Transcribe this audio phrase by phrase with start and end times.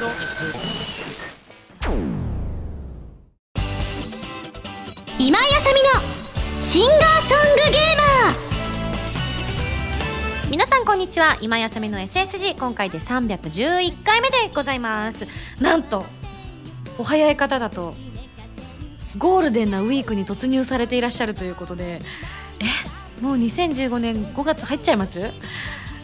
[0.00, 0.12] 今井
[5.54, 5.90] あさみの
[6.62, 8.36] シンガーソングゲーマー。
[10.50, 11.36] 皆さんこんにちは。
[11.42, 15.26] 今井あさみの SSG 今回で311回目でございます。
[15.60, 16.06] なんと
[16.96, 17.92] お早い方だと
[19.18, 22.00] ゴールデンなウィークに突入されていらっしゃるということで。
[22.60, 22.64] え
[23.20, 25.30] もう2015年5月入っちゃいます？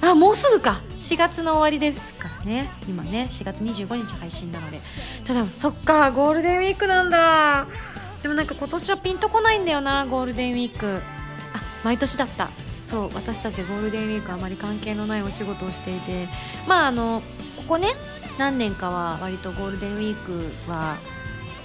[0.07, 0.80] あもうすぐか。
[0.98, 2.70] 4月の終わりですからね。
[2.88, 4.80] 今ね4月25日配信なので。
[5.24, 7.66] ただそっかゴールデンウィークなんだ。
[8.23, 11.00] でもなんか今年はピンとこないんだよなゴールデンウィーク。
[11.55, 12.50] あ毎年だった。
[12.83, 16.28] そう私たちゴールデンウィークあまり関係のないお仕事をしていて。
[16.69, 17.23] まああの
[17.56, 17.95] ここね
[18.38, 20.97] 何年かは割とゴールデンウィークは、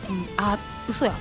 [0.10, 0.58] うん、あ
[0.90, 1.14] 嘘や。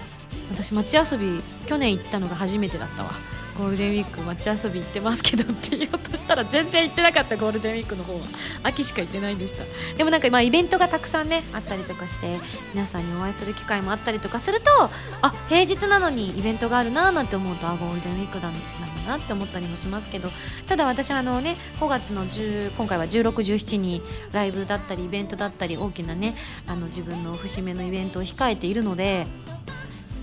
[0.50, 3.10] 私街遊び去年行ったのが初めてだったわ。
[3.60, 8.20] ゴールデンウィーク街遊び行ってますけどって言おうとしたら全然行ってなかったゴールデンウィークの方は
[8.62, 9.64] 秋しか行ってないんでした。
[9.98, 12.38] でもなんかまあイベントがたくさんねあったりとかして
[12.72, 14.70] 皆さんにお会いする機会もあったりとかすると
[15.20, 18.60] あ平日なのにイベントがあるなーなんて思うとあゴールデンウィークだなん
[19.04, 20.30] だなって思ったりもしますけど
[20.66, 24.00] ただ私はあのね5月の10今回は1617に
[24.32, 26.34] ライブだったりイベントだったり大きなね
[26.66, 29.26] あの自分の節目のイベントを控えているので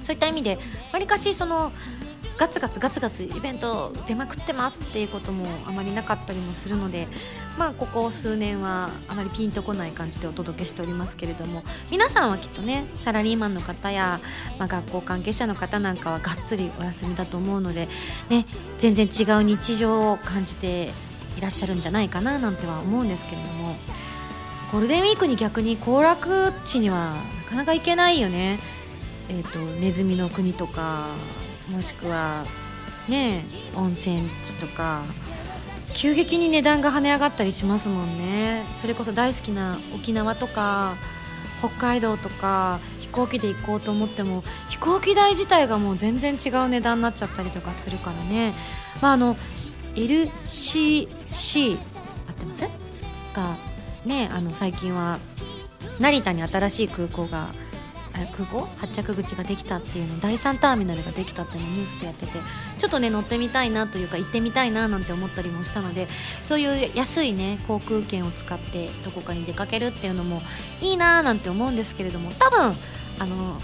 [0.02, 0.58] そういった意味で
[0.92, 1.72] わりかしその
[2.38, 7.08] ガツガツガツガツイベント出まくってますっていうこともあまりなかったりもするので
[7.58, 14.22] まあここ数年はあまりピンとこない感じでお届けしておりますけれども皆さんはきっとねサラリーマンの方や、
[14.60, 17.88] まあ、学校関係者の方なんかはがっつりお休みだと思うので、
[18.30, 18.46] ね、
[18.78, 20.92] 全然違う日常を感じて
[21.38, 23.76] いらっしゃるんじゃないかななんては思うんですけれども
[24.72, 28.60] ゴールデンウィークに逆に行楽地にはなかなか行けないよね。
[29.30, 31.08] えーとネズミの国とか
[31.70, 32.46] もしくは
[33.08, 35.04] ね温泉地とか
[35.94, 38.66] 急激に値段が跳ね上がったりしますもんね。
[38.74, 40.96] それこそ大好きな沖縄とか
[41.60, 48.54] 北海道とか飛行機で行こうと思っても飛行機代自体がもう全然違う値段になっちゃったりとかするからね。
[49.02, 49.36] まああの
[49.96, 51.80] LCC 合
[52.32, 52.64] ってます
[53.34, 53.56] が
[54.06, 55.18] ねあの最近は
[56.00, 57.48] 成田に新しい空港が
[58.26, 60.20] 空港発着口ができたっていうの。
[60.20, 62.40] 第3ターミナルができたっていうのをニュースでやってて。
[62.78, 66.08] ちょっとね乗ってみたいなというか行ってみたいななんて思ったりもしたので
[66.44, 70.42] そういう安いね航空券を使ってどこかに出かけるっていうのも
[70.82, 72.32] いいなーなんて思うんですけれども。
[72.32, 72.76] 多分
[73.20, 73.60] あの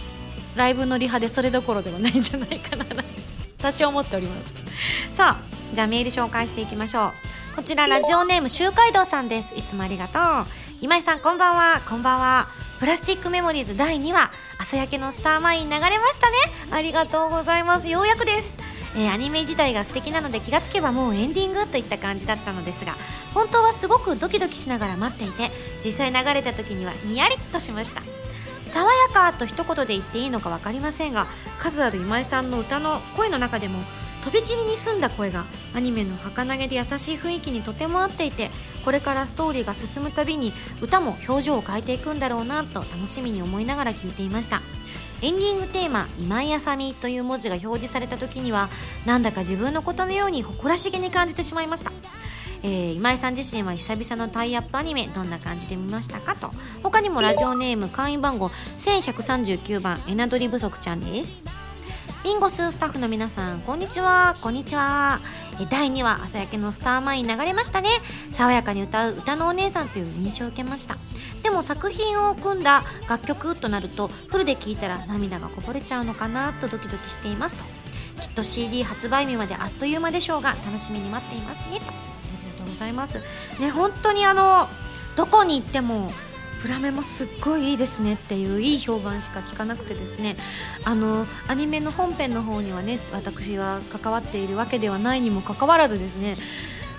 [0.55, 3.03] ライブのリハでそれどころではないんじゃないかななんて。
[3.59, 5.15] 私思っております。
[5.15, 7.11] さあじゃあメール紹介していきましょう。
[7.55, 9.55] こちらラジオネーム周海道さんです。
[9.55, 10.45] いつもありがとう。
[10.81, 11.81] 今井さんこんばんは。
[11.87, 12.62] こんばんは。
[12.83, 14.29] プラスティックメモリーズ第2話
[14.59, 16.35] 朝焼けのスターマイン流れましたね。
[16.69, 17.87] ありがとうございます。
[17.87, 18.57] ようやくです。
[18.97, 22.95] えー、アニメ自体が素敵なので気がつけばもうエンディングといった感じだったのですが
[23.33, 25.51] 本当はすごくドキドキしながら待っていて
[25.81, 28.01] 実際流れた時にはニヤリとしました。
[28.65, 31.25] 爽やかと一言で言っていいのか分かりませんが
[31.59, 33.79] 数ある今井さんの歌の声の中でも
[34.23, 35.45] とびきりに澄んだ声が
[35.75, 38.51] アニメの儚げで優しい雰囲気にとても合っていて
[38.85, 44.61] これからストーリーが進むたびに歌も表情を変えていくんだろうなと楽しみに思いながら聴いていました。
[45.21, 48.67] エンディングテーマ「今井あさみ」という文字が表示された時には
[49.05, 51.91] なんだか自分のことのように誇らしげに感じてしまいました。
[52.61, 56.51] えー、今井さん自身は久々のタイアップアニメどんな感じで見ましたかと。
[56.81, 61.62] 他にもラジオネーム会員番号1139番エナドリ不足ちゃんです。
[62.23, 64.37] ビンゴススタッフの皆さんこんにちは。
[64.41, 65.19] こんにちは。
[65.69, 67.89] 第2話朝焼けのスターマイン流れましたね。
[68.31, 70.95] 爽やかに歌う歌のお姉さんという印象を受けました。
[71.41, 77.63] でも作品を組んだ楽曲となるとフルで聴いたら涙がこぼれちゃうのかなとドキドキしていますと。
[78.21, 81.87] きっと CD 発売日まであっという間でしょうが楽しみに待っていますねと。
[81.87, 81.89] あ
[82.39, 83.19] りがとうございます。
[83.59, 84.69] ね本当にあの
[85.17, 86.09] どこに行っても
[86.63, 90.37] プラメもすっごいいいですねっていういい評判しか聞かなくてですね。
[90.85, 96.37] あのアニメの本編の方にはね私は関わっているわけではないにもかかわらずですね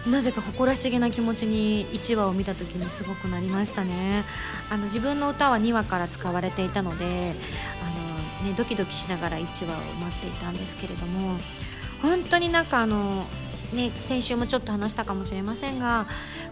[0.07, 4.25] なぜか誇らしげな気持ちに1話を見た時にすごくなりましたね。
[4.69, 7.33] あの自分の歌は2話から使われていたので
[7.83, 11.39] あの、ね、ドキドキしながら1話を待っていたんですけれども
[12.03, 13.25] 本当になんかあの
[13.73, 16.07] ね、先週もちょっと話したかもしれませんが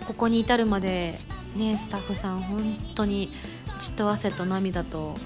[0.06, 1.20] ここに至るまで
[1.56, 2.62] ねスタッフさん本
[2.94, 3.30] 当に
[3.78, 5.16] 血と汗と涙と、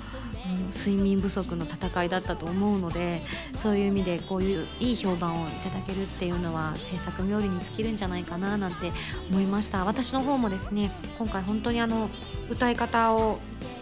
[0.47, 3.23] うん、睡眠不足の戦いだったと思うので
[3.57, 8.93] そういう意味でこういういい評判をいただけるっていうのは制作冥利に尽きるんじゃないかななんて
[9.31, 12.11] 思いました私の方もですね今回本当にあの
[12.51, 13.39] 歌い方を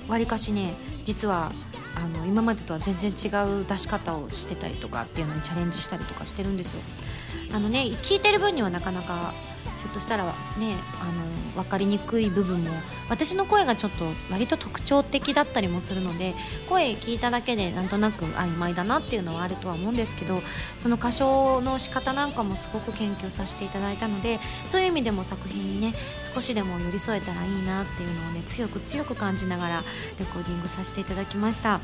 [0.08, 0.74] わりかしね
[1.04, 1.52] 実は
[1.96, 6.80] あの今までとは全然違う出し方をしてたりとかっていうのにチャレンジしたりとかしてるんですよ。
[7.52, 9.32] あのね聞いてる分にはなかなか
[9.85, 10.32] ひょっとしたらね
[11.00, 12.70] あの分かりにくい部分も
[13.11, 16.35] 私の声がちょっと割と特徴的だったりもするので
[16.70, 20.41] 声聞いただけでなんとなく曖昧だなっていうのはあるとは思うんですけど
[20.79, 25.94] その歌唱の仕方なんかもすごく研究させていただいたのでそういう意味でも作品にね
[26.35, 29.82] 少しでも寄り添えたらいいなっていうのをね強く強く感じながら
[30.19, 31.81] レコーディングさせていただきました。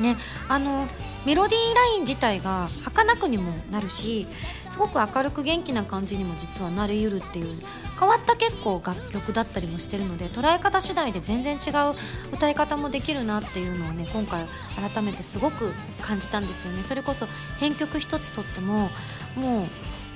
[0.00, 0.16] ね、
[0.48, 0.86] あの
[1.26, 4.26] メロディーライン自体が儚くにもなるし
[4.68, 7.60] すごく明るく元気な感じにも実はなりうるっていう
[7.98, 11.94] 変わった結構楽曲だったりもしてるので捉え方次第で全然違う
[12.32, 14.46] 歌い方もできるなっていうのをね今回
[14.92, 16.82] 改めてすごく感じたんですよね。
[16.84, 17.26] それこそ
[17.58, 18.88] 編曲一つとっても
[19.34, 19.66] もう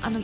[0.00, 0.20] あの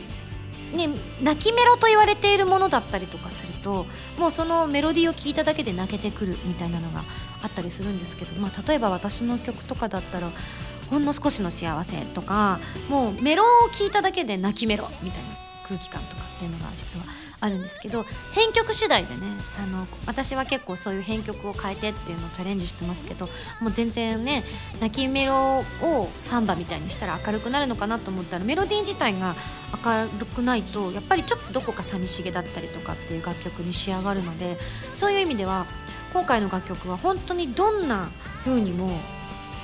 [0.73, 0.89] ね、
[1.21, 3.85] 泣きメロと言われているものだったりとかすると
[4.17, 7.03] もうそのメロディーを聴いただけで泣けてくるみたいなのが
[7.41, 10.29] あったりするんですけど、まあ、例えば私の曲とかだったら
[10.89, 15.29] 「ほんの少しの幸せ」とかもうメロを聴いただけで泣きメロみたいな
[15.67, 17.05] 空気感とかっていうのが実は
[17.41, 18.03] あるんですけど
[18.33, 19.21] 編曲次第でね
[19.63, 23.27] あの私は結構そういう編曲を変えてっていうのをチャレンジしてますけど
[23.61, 24.43] もう全然ね
[24.81, 29.35] 泣きメロをサンバみたいにしたら明るくなるのかなと思ったらメロディー自体が
[29.83, 34.57] 明るくないとやっぱりちょっとどこか寂しげだったりとかっていう楽曲に仕上がるので
[34.95, 35.65] そういう意味では
[36.13, 38.09] 今回の楽曲は本当にどんな
[38.43, 38.99] 風にも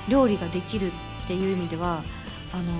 [0.08, 0.92] 料理ができる
[1.24, 2.04] っていう意味では
[2.52, 2.72] あの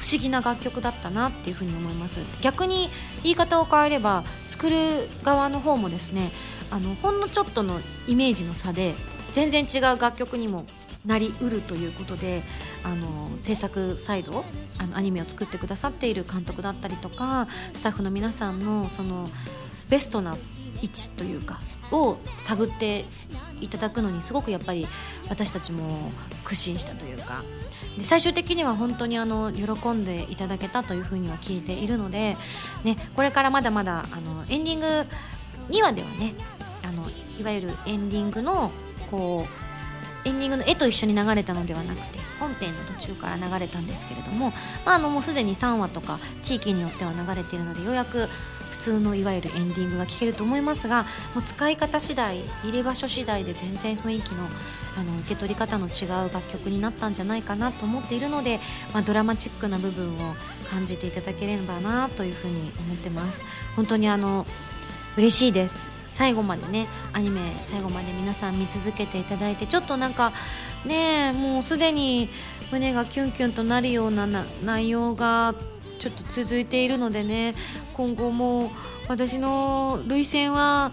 [0.00, 2.20] 不思議な楽曲だったなっていうふに思います。
[2.40, 2.88] 逆に
[3.22, 6.32] 言い方を変えれば作る側の方もですね
[6.70, 8.94] あのほんのちょっとのイメージの差で
[9.32, 10.64] 全然違う楽曲にも
[11.04, 12.42] なりうるということで
[12.82, 14.44] あの制作サイド
[14.78, 19.28] あのアニメを作ってくださっている監督だったりとかスタッフの皆さんのその
[19.88, 20.36] ベストな
[20.82, 21.60] 位置というか
[21.92, 23.04] を探って
[23.60, 24.86] いただくのにすごくやっぱり
[25.28, 26.10] 私たちも
[26.44, 27.42] 苦心したというか
[28.00, 32.36] で最終的には本当にあの喜んでいただけたというふうには聞いているので、
[32.82, 34.86] ね、これからまだまだあのエンディング
[35.68, 36.34] 2話ではね
[36.82, 37.04] あの
[37.38, 38.72] いわゆるエンディングの
[39.10, 39.46] こ
[40.24, 44.52] うエンディングの絵と一緒に流れたのではなくて本編の途中から流れたんですけれども、
[44.86, 48.28] まあ、あのもうすでに3話とか地域によっては流れているのでようやく
[48.80, 51.04] 通のいわゆるエンディングが聴けると思いますが
[51.34, 54.46] もう使い方次第入れ場所次第で全然雰囲気の
[54.98, 58.58] あの受け取り方の違う楽曲になったんじゃないかなと思っているので、
[58.92, 60.34] まあ、ドラマチックな部分を
[60.68, 63.42] 感じていただければなというふうに思ってます。
[63.76, 64.46] 本当にあの
[65.16, 65.86] 嬉しいです。
[66.10, 70.32] 最後までねアニメ最後まで皆さん見続けていただいてちょっとなんか
[70.84, 72.28] ねもうすでに
[72.72, 74.26] 胸がキュンキュンとなるような
[74.64, 75.54] 内容が
[76.00, 77.54] ちょっと続いているのでね
[77.94, 78.72] 今後も
[79.06, 80.92] 私の涙腺は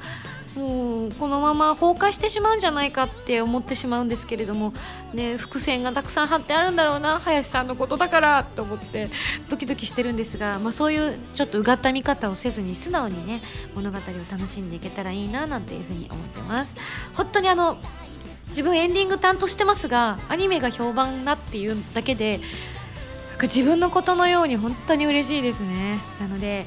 [0.55, 4.73] もうこのまま崩壊してしまうんじゃないかって思ってしまうんですけれども、
[5.13, 9.09] ね、伏線がたくさん貼ってあるんだろうな林さんのことだからと思って
[9.49, 13.43] ドキドキしてるんですが、まあ、そういうちょっとうがった見方をせずに素直にね
[13.75, 14.01] 物語を
[14.31, 16.75] 楽しんでいけたらいいななんていうふうに思ってます。
[17.13, 17.77] 本当にあの
[18.49, 22.39] 自分エンディング担当してますがアニメが評判だっていうだけで
[23.43, 25.99] 自分のことのように本当に嬉しいですね。
[26.19, 26.65] なので、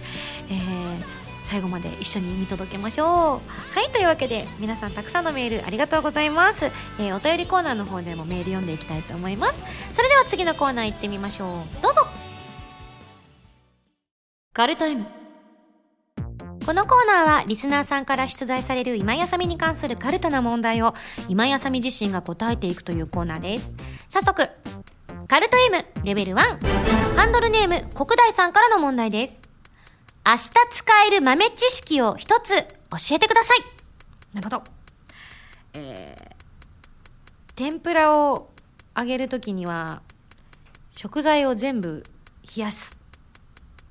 [0.48, 1.02] えー、
[1.42, 3.08] 最後まで一緒に見届けましょう。
[3.08, 6.66] はいというわけで皆さんたくさんのメールありがとうございます、
[6.98, 9.62] えー、お便りコーナーの方でもメール読んでいきたいと思います。
[9.90, 11.82] それでは次のコーナー行ってみましょう。
[11.82, 12.06] どうぞ。
[14.52, 15.06] カルタイム。
[16.66, 20.94] このコーナーはリスナーさんから出題される今やさみに関するカルトな問題を
[21.28, 23.72] 今やさみ自身が答えていくというコーナーです。
[24.08, 24.48] 早速
[25.30, 26.34] カルト M レベル1
[27.14, 29.48] ハンドルネーム国大さんからの問題です。
[30.26, 32.64] 明日使える豆知識を一つ教
[33.12, 33.58] えてください。
[34.34, 34.64] なるほど。
[35.74, 38.50] えー、天ぷらを
[38.98, 40.02] 揚げるときには
[40.90, 42.02] 食材を全部
[42.56, 42.98] 冷やす。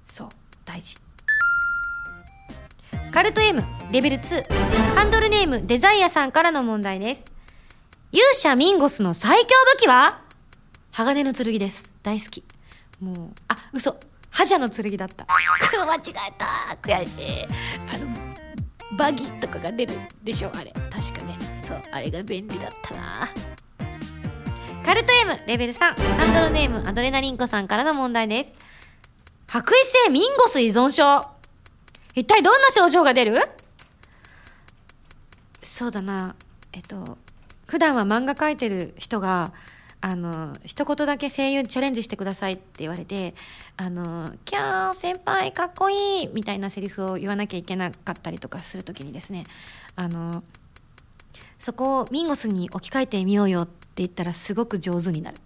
[0.03, 0.29] そう
[0.65, 0.97] 大事。
[3.13, 4.43] カルト M レベル2
[4.93, 7.23] ハンドルネームデザイアさんからの問題です。
[8.11, 10.27] 勇者ミンゴスの最強武器は？
[10.99, 11.89] 鋼の剣です。
[12.03, 12.43] 大好き。
[12.99, 13.15] もう
[13.47, 13.95] あ嘘。
[14.31, 15.25] 覇者の剣だった。
[15.29, 16.77] 間違えた。
[16.81, 17.45] 悔しい。
[17.87, 18.07] あの
[18.97, 20.73] バギとかが出るでしょあれ。
[20.89, 21.37] 確かね。
[21.65, 23.29] そうあれが便利だったな。
[24.83, 28.51] カルト M レベル3ハンドルネームアドレナリンコさんからの問題です。
[29.47, 31.25] 白衣性ミンゴス依存症。
[32.13, 33.39] 一体どんな症状が出る？
[35.63, 36.35] そうだな。
[36.73, 37.17] えっと
[37.67, 39.53] 普段は漫画描いてる人が
[40.01, 43.33] あの一言だけ声優チャレンジしてくださいって言われて
[43.75, 49.43] 「あのキャー先輩かっこいい!」みたいなセリフを言わなきゃいけなかったりとかする時にですね
[49.95, 50.43] あの
[51.57, 55.37] そこをミンゴスに置き換えてみようよって言ったらすごく上手になる。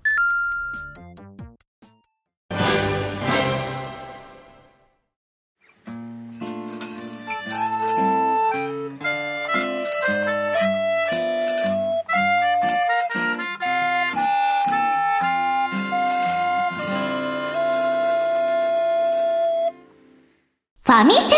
[21.03, 21.29] ァミセン。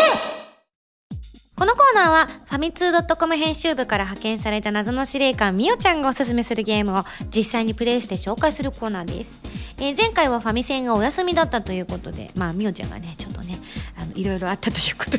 [1.56, 7.04] このコーナーはファミツー .com 編集部から派遣された謎の司令官みおちゃんがおすすめするゲームを
[7.34, 9.40] 実際にプレイして紹介するコーナーです、
[9.78, 13.58] えー前回はファミセンがお休みだったということでまあみおちゃんがねちょっとね
[13.98, 15.18] あのいろいろあったということで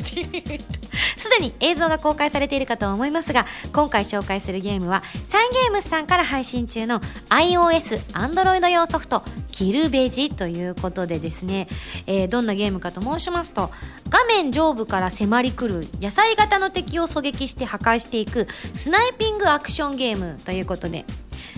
[1.16, 11.68] すでに映像が公開されているかと思いますが今回紹介するゲームはサイゲームスさんから配信中の iOS、Android 用ソフトキルベジということでですね、
[12.06, 13.70] えーどんなゲームかと申しますと
[14.10, 21.04] 画面上部から迫り来る野菜型の敵を狙撃して破壊していくスナイピングアクションゲームということで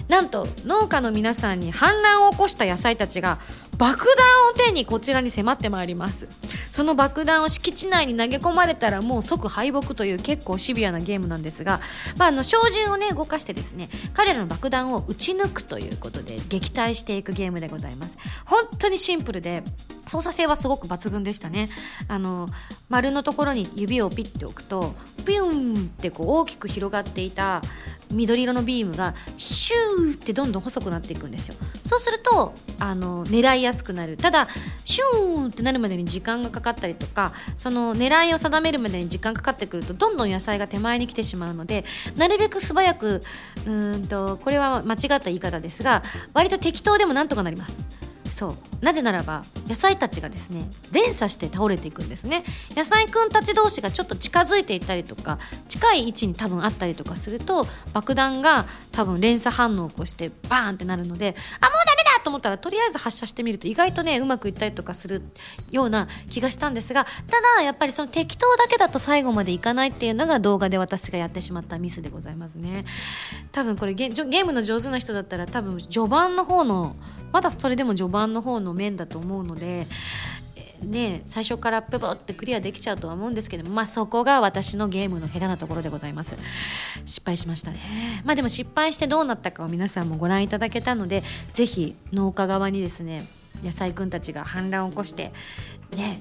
[0.08, 3.38] なんと農家の皆さんに反乱を起こした野菜たちが
[3.80, 6.28] 爆弾を手にこちらに迫ってまいります。
[6.68, 11.80] その爆弾を敷地内に投げ込まれたらもう即敗北という結構シビアなゲームなんですが、
[12.18, 18.18] まあ、あの照準をね動かしてですね彼らの爆弾を撃ち抜くということで撃退していくゲームでございます。
[18.44, 19.62] 本当にシンプルで
[20.06, 21.70] 操作性はすごく抜群でしたね。
[22.06, 22.48] あの
[22.90, 24.94] 丸のところに指をピッて置くと
[25.24, 27.62] ピューンってこう大きく広がっていた
[28.10, 31.54] 緑色のビームがシューってどんどん細くなっていくんですよ。
[31.84, 34.16] そうするとあの狙いやすくなる。
[34.16, 34.48] ただ
[34.84, 41.84] シューンってなるまでに時間がかかったりとかその狙いを定めるまでに時間かかってくるとどんどん野菜が手前に来てしまうので
[42.16, 43.22] なるべく素早く
[43.66, 46.02] うーんとこれは間違った言い方ですが
[46.34, 48.09] 割と適当でもなんとかなります。
[48.32, 48.54] そう。
[48.80, 52.44] なぜならば野菜たちがですね連鎖して倒れていくんですね。
[52.74, 65.22] 野菜くんたち同士がちょっと近づいていたりとか近い位置に多分あったりとかすると爆弾が多分連鎖反応を起こしてバーンってなるのであもうダメだと思ったらとりあえず発射してみると意外とねうまくいったりとかする
[65.70, 67.10] ような気がしたんですがた
[67.58, 72.84] だやっぱりその適当だけだと最後までいかないっていうのが動画で私がやってしまったミスでございますね。
[73.52, 76.96] 多分これゲゲームの上手な人だったら多分序盤の方の
[77.32, 79.86] まだそれでも序盤の方の面だと思うので、
[80.56, 86.36] えね、最初からペボってクリアできちゃうとは思うんですけど、まあ、そこが私のゲームの下手なところでございます。
[87.04, 88.22] 失敗しましたね。
[88.24, 91.22] まあでも失敗してどうなったかを皆さんもご覧いただけたので
[91.52, 93.26] ぜひ農家側にですね
[93.64, 95.32] 野菜くんたちが反乱を起こして
[95.96, 96.20] ね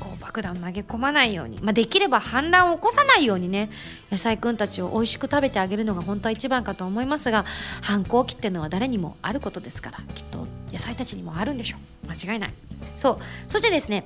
[0.00, 3.70] こう爆弾を投げ込まないように、まあ、できれば反乱を起こさないようにね
[4.10, 7.44] 野菜くんたちを美味しく食べてあげるのが本当は一番かと思いますが
[7.82, 12.08] 反抗期っていうのは誰にもあることですからきっと野菜たちにもあるんでしょう。
[12.08, 12.54] 間違いない。
[12.96, 13.18] そう。
[13.48, 14.04] そしてですね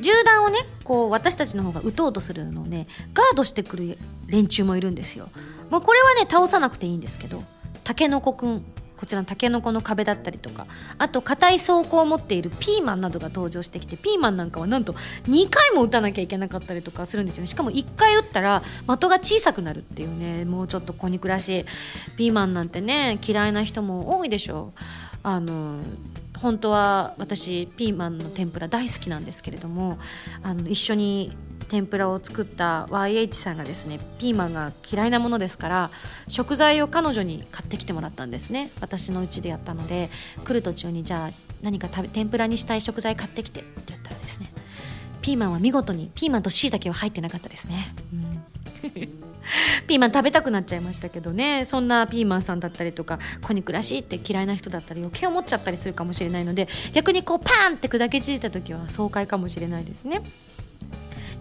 [0.00, 5.28] 銃弾をねこう私たちの方が撃とうとするのをねガードしてくる連中もいるんですよ、
[5.70, 7.42] まあ、これはね倒さなくていいんですけど
[7.84, 8.64] タケノコくん
[9.04, 14.94] こちらのタケノコの壁だったりとかあと硬い装甲を持っているピーマンなどが登場してきてピーマンなんかはなんと
[15.24, 17.46] 2回も撃たなきゃいけなかったりとかするんですよね。
[17.46, 21.64] しかも1回撃ったら的が小さくなるっていうねもうちょっと小憎らしい
[22.16, 24.80] ピーマンなんてね嫌いな人も多いでしょう。
[25.22, 25.80] あの
[26.38, 29.98] 本当は私ピーマンの天ぷら大好きなんですけれども
[30.42, 31.36] あの一緒に
[31.74, 35.90] 天ぷらを作った YH さんがですねピーマンが嫌いなものですから
[36.28, 38.70] 食材を彼女に買ってきてもらったんですね。
[38.80, 40.08] 私の家でやったので
[40.44, 41.30] 来る途中にじゃあ
[41.62, 44.52] 何か食べ天ぷらにしたい食材買ってきてって言ったらですね
[45.20, 48.44] ピーマンは見事にピーマンとしいたけは入ってなかったですね、うん。
[49.88, 51.64] ピーマン食べたくなっちゃいましたけどね。
[51.64, 60.22] そんなピーマンさんだったりとか小憎らしいって嫌いな人だったり余計思っちゃったりするかもしれないので逆にこうパーンって砕け散った時は爽快かもしれないですね。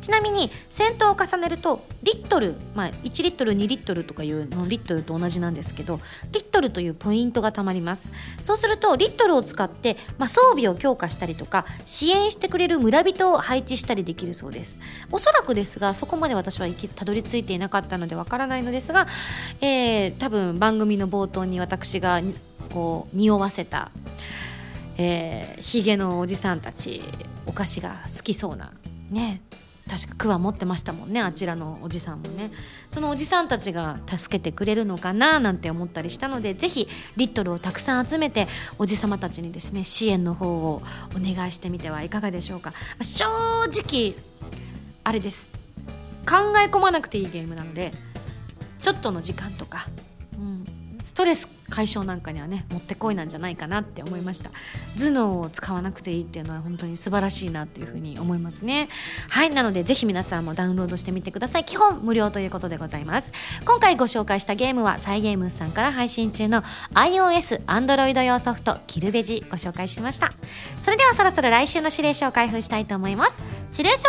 [0.04, 6.02] ちなみに戦闘を重ねるとリットル、まあ、1リットル2リットルとかいうのリットルと同じなんですけど
[6.34, 8.12] リットルというポイントがたまります。
[8.42, 14.78] そうするとリットルを使って、まあ、装備を強化したりとか支援してくれる村人を配置したりできるそうです。
[15.10, 19.08] おそらくですがそこまで私はたどり着いていなかったのでわからないのですが、
[19.62, 22.22] えー多分番組の冒頭に私が
[22.74, 23.92] こう匂わせた
[24.98, 27.02] えー、ヒゲのおじさんたち
[27.46, 28.74] お菓子が好きそうな
[29.10, 29.42] ね
[29.90, 32.52] 確かクワ持ってましたもんねあちらのおじさんもね。
[32.88, 36.88] そのおじさんたちが助けてくれるのかななんて思ったりしたのでぜひ
[37.18, 38.48] リットルをたくさん集めて
[38.80, 40.82] おじさまたちにですね支援の方を
[41.16, 42.72] お願いしてみてはいかがでしょうか。
[43.02, 43.26] 正
[43.66, 44.16] 直
[45.04, 45.50] あれです。
[46.26, 47.92] 考え込まなくていいゲームなので
[48.80, 49.88] ちょっとの時間とか、
[50.38, 50.66] うん、
[51.04, 54.52] ストレス解消なんかにはねもってこいなんじゃないかなって思いました。
[54.96, 58.90] 頭脳を使わなくていいっていうのは本当に素晴らしいなっていうふうに思いますね。
[59.28, 61.66] はいなのでぜひ皆さんもダウンロードしてみてください。
[61.66, 63.32] 基本無料ということでございます。
[63.66, 66.62] 今回ご紹介したゲームはサイゲームさんから配信中の
[66.94, 70.32] iOS、Android 用ソフトキルベジご紹介しました。
[70.80, 73.36] それではそろそろ来週の指令書を開封したいと思います。
[73.72, 74.04] 指令書。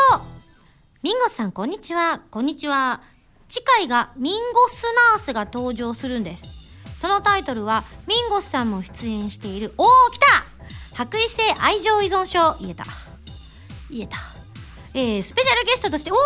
[1.02, 2.20] ミンゴスさん、こんにちは。
[2.30, 3.00] こんにちは。
[3.48, 6.63] 次回がミンゴスナースが登場するんです。
[7.04, 10.46] そのタイトルは、ミンゴスさんも出演している、おお、来た
[10.94, 12.56] 白衣性愛情依存症。
[12.62, 12.86] 言えた。
[13.90, 14.16] 言えた。
[14.94, 16.18] えー、スペシャルゲストとしておー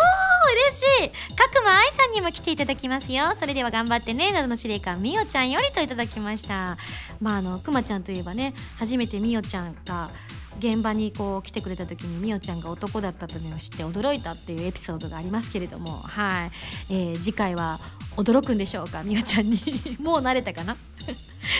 [0.68, 6.76] 嬉しい角間愛さんにも来ていただきますよそれでは頑張ってね謎の司令官みおちゃんよりといただきました
[7.18, 10.10] まああのくまちゃんといえばね初めてみおちゃんが
[10.58, 16.50] 現場にこう来てくれた時にみおちゃんが男だったというのを知って驚いたっていうエピソードがありますけれどもはい、
[16.90, 17.80] えー、次回は
[18.16, 19.60] 驚くんでしょうかみおちゃんに。
[20.00, 20.76] もう慣れたかな？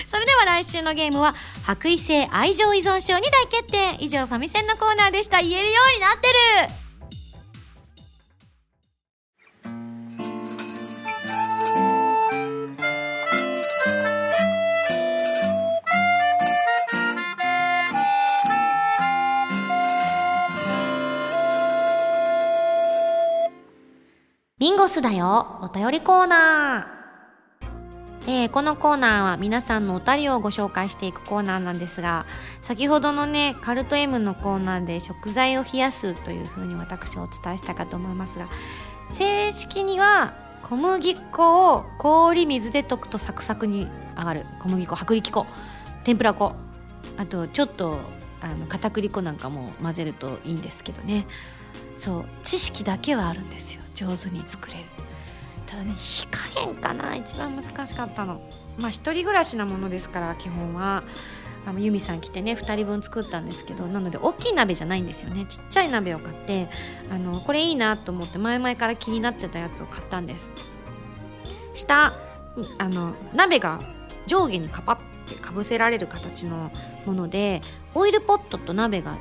[0.06, 3.96] それでは来週のゲームは白衣性愛情依存症に大決定。
[4.00, 5.40] 以上ファミセンのコーナーでした。
[5.40, 6.28] 言えるようになって
[6.72, 6.87] る
[24.58, 25.60] ミンゴスだよ。
[25.62, 28.28] お便りコーナー。
[28.28, 32.26] えー、このコーナーは皆さんのお便りをご紹介していくコーナーなんですが
[32.60, 38.48] 先ほどのねカルト M のコーナーで食材を冷やすというふうに私お伝えしたかと思いますが
[39.14, 44.42] 正式には小麦粉を氷水で溶くとサクサクに上がる。
[44.60, 45.46] 小麦粉薄力粉
[46.02, 46.52] 天ぷら粉。
[47.16, 47.98] あとちょっと
[48.40, 51.28] あの片栗粉なんかも混ぜるといいんですけどね。
[51.96, 53.82] そう知識だけはあるんですよ。
[53.98, 54.84] 上手に作れる。
[55.66, 58.40] ただね火加減かな一番難しかったの。
[58.78, 61.02] まあ一人暮らしなものですから基本は。
[61.66, 65.44] あのユミさん来てね2人分作ったんですけどなので大きい鍋じゃないんですよね。
[65.46, 66.68] ちっちゃい鍋を買って
[67.10, 70.50] あのこれいいなと思って前々から気になってたやつを買ったんです。
[71.74, 72.14] 下
[72.78, 73.80] あの鍋が
[74.26, 74.96] 上下にカパッ
[75.28, 76.70] てかぶせられる形の
[77.04, 77.60] もので
[77.94, 79.18] オイルポットと鍋が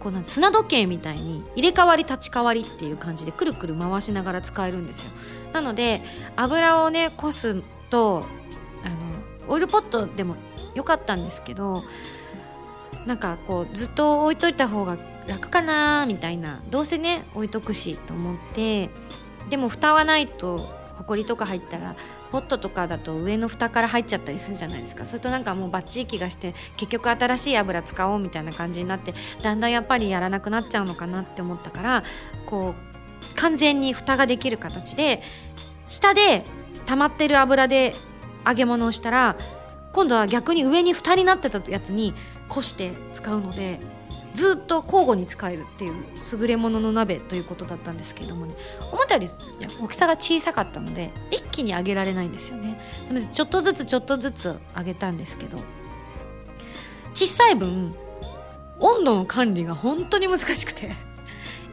[0.00, 5.10] こうなん砂時計みたいに入れ替わり立ち替わりっていう感じでくるくる回しながら使えるんですよ。
[5.52, 6.02] なので
[6.36, 8.24] 油をねこすと
[8.84, 10.36] あのオイルポットでも
[10.74, 11.82] よかったんですけど
[13.06, 18.90] なんかこうずっと置いといた方が楽かなみたいなどうせね置いとくしと思って
[19.50, 20.58] でも蓋はないと
[20.96, 21.96] ほこりとか入ったら
[22.30, 25.06] ポットとかだと上の蓋から入っちゃったりするじゃないですか。
[25.06, 32.02] それとなんかもうバッチリ気がして結局新しい油使おうみたいな感じになってだんだんやっぱりやらなくなっちゃうのかなって思ったから
[32.46, 35.22] こう完全に蓋ができる形で
[35.88, 36.44] 下で
[36.86, 37.94] 溜まってる油で
[38.46, 39.36] 揚げ物をしたら
[39.92, 42.14] 今度は逆に上に蓋になってたやつに
[42.48, 43.80] こして使うので
[44.34, 45.94] ずっと交互に使えるっていう
[46.38, 48.54] 優れものの鍋ということだったんですけれどもね。
[48.92, 49.28] 思ったより
[49.80, 52.80] 大きさが小さかったので一気に揚げられないんですよね。
[53.08, 55.58] なのでちょっとずつちょっとずつ揚げたんですけど
[57.14, 57.94] 小さい分
[58.80, 60.94] 温度の管理が本当に難しくて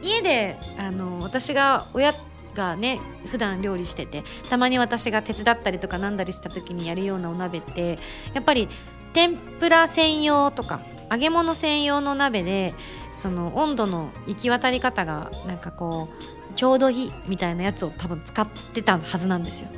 [0.02, 2.14] 家であの私が親
[2.54, 7.98] がね普段料理しててたまに私が手伝ったりとかなんだりした時にやるようなお鍋って
[8.34, 8.68] やっぱり
[9.12, 12.74] 天ぷら専用とか揚げ物専用の鍋で
[13.12, 16.08] その温度の行き渡り方がなんかこ
[16.50, 19.68] うちょうどいいみたいなやつを多分使ってたはずなんですよ。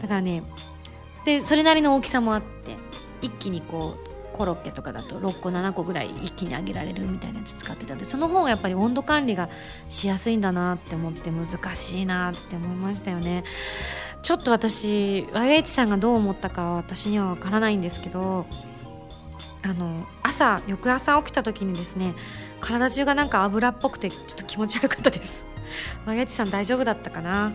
[0.00, 0.42] だからね
[1.24, 2.76] でそれなりの大きさもあって
[3.20, 9.48] 一気にこうコロッケとかだと6個7個ぐらい一気に揚げられるみたいなやつ使ってたのでその方がやっぱり温度管理が
[9.88, 13.44] しやすいんだなって思って難しいなって思いましたよね。
[14.22, 18.46] ちょっと私 YH さんがどう思ったかは私にはわからないんですけど
[19.64, 22.14] あの朝翌朝起きた時にですね
[22.60, 25.44] 体中がなんか油っぽくてちょっと気持ち悪かったです。
[26.04, 27.52] マゲッチさん大丈夫だったかな？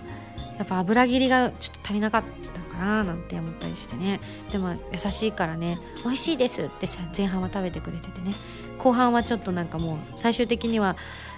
[0.58, 2.24] やっぱ油切りがちょっと足りなかっ
[2.72, 4.20] たかななんて思ったりしてね。
[4.52, 8.34] でも優しいからね美味しいですって前半は食べてくれててね。
[8.78, 10.96] 後半はちょっとなんかもう最終的には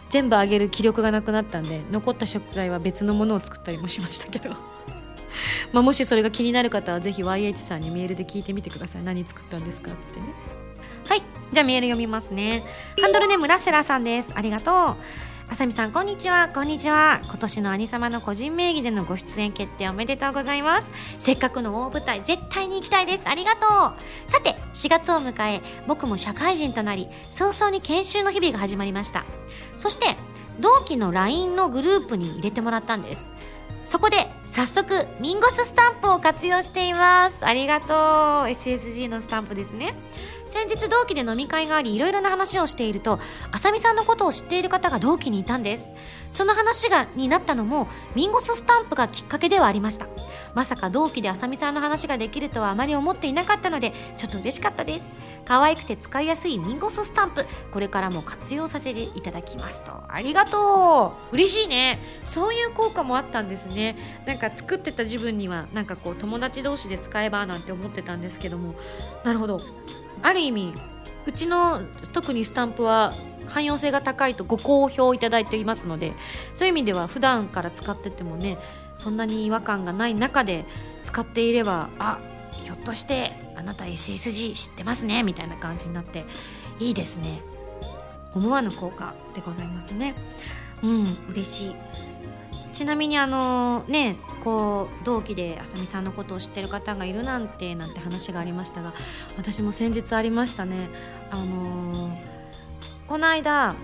[0.09, 4.51] 全部あげる気力がなくなったんで残った食材は別のものを作ったりもしましたけど。
[5.71, 9.03] まあもしそれが気になる方はぜひ YH さんにメールで聞いてみてください。
[9.03, 9.91] 何作ったんですか？
[9.91, 10.27] っつってね。
[11.09, 11.23] はい。
[11.51, 12.63] じゃあメール読みますね。
[13.01, 14.31] ハンドルネームラッセラーさんです。
[14.35, 14.75] ありがとう。
[15.49, 16.49] あさみさんこんにちは。
[16.49, 17.21] こんにちは。
[17.23, 20.91] 今年の兄様の個人名義でのご出演決定おめでとうございます。
[21.17, 23.27] せっかくの大舞台絶対に行きたいです。
[23.27, 24.29] ありがとう。
[24.29, 29.25] さて4月を迎え僕も社会人となり早々に研修の日々が始まりました。
[29.77, 30.15] そして
[30.59, 33.27] 同期の LINE のグループに入れてもらったんです。
[33.83, 37.43] そこで早速ミンゴススタンプを活用しています。
[37.43, 37.89] ありがとう。
[38.51, 39.95] SSG のスタンプですね。
[40.49, 43.19] 先日同期で飲み会がありいろいろな話をしていると
[43.51, 45.93] あさみさんのことを知っている方が同期にいたんです。
[46.31, 50.07] その話がになったのもミンゴススタンプがきっかけではありました。
[50.55, 55.05] まさか同期であさみさんの話ができるとはあまり思っていなかったのでちょっと嬉しかったです。
[55.45, 59.93] 可愛くて使いやすいミンゴススタンプこれからも活用させていただきますと。
[60.07, 61.35] ありがとう。
[61.35, 61.99] 嬉しいね。
[62.23, 64.23] そういう効果もあったんですね。
[64.25, 68.73] なんか作ってた自分にはなんかこう友達同士で使えばなんて思ってたんですけども。
[69.23, 69.59] なるほど。
[70.21, 70.73] ある意味
[71.25, 71.81] うちの
[72.13, 73.13] 特にスタンプは
[73.47, 76.13] 汎用性が高いとご好評いただいていますので
[76.53, 78.57] そういう意味では普段から使っててもね
[78.95, 80.65] そんなに違和感がない中で
[81.03, 82.19] 使っていればあ
[82.63, 86.25] ひょっとしてあなた SSG 知ってますねみたいな感じになって
[86.79, 87.41] いいですね。
[88.33, 90.13] 思わぬ効果でございますね。
[90.83, 91.75] うん嬉しい。
[92.71, 98.93] ちなみにあのねこう同期であさみさんのことを知ってる方がいるなんてなんて話がありましたが
[99.37, 100.89] 私も先日ありましたね。
[101.31, 102.15] あのー、
[103.07, 103.75] この間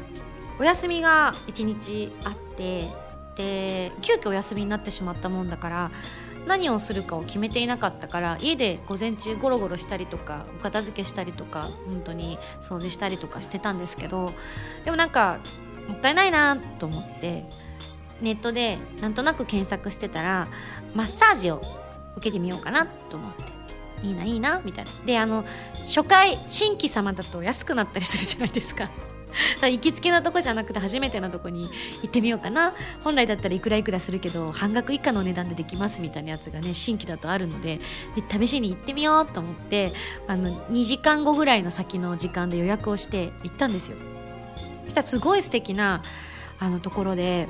[0.59, 2.89] お休みが1日あって
[3.35, 5.91] で急遽お休みになってしまったもんだから
[6.47, 14.31] 何をするかを決めていなかったから家で午前中ゴロゴロしたりとかお片付けしたりとか本当に掃除したりとかしてたんですけど
[14.83, 15.39] でもなんか
[15.87, 17.45] もったいないなと思って
[18.21, 20.47] ネットでなんとなく検索してたら
[20.93, 21.61] マッサージを
[22.15, 23.55] 受けてみようかなと思って。
[24.03, 24.91] いいないいなみたいな。
[25.05, 25.43] であの
[25.79, 28.89] 初回新規様だと安くなったりするじゃないですか。
[29.61, 31.63] 行きつけのとこじゃなくて初めてのとこに
[32.01, 32.73] 行ってみようかな。
[33.03, 37.79] 本来だったらいくらいくらするけど半額以下の値段でできますみたいなやつがね新規だとあるので
[38.29, 39.93] 試しに行ってみようと思って
[40.27, 43.97] あの2時間後ぐらいの先の時間で予約をして行ったんですよ。
[44.85, 46.01] そしたらすごい素敵な
[46.59, 47.49] あのところで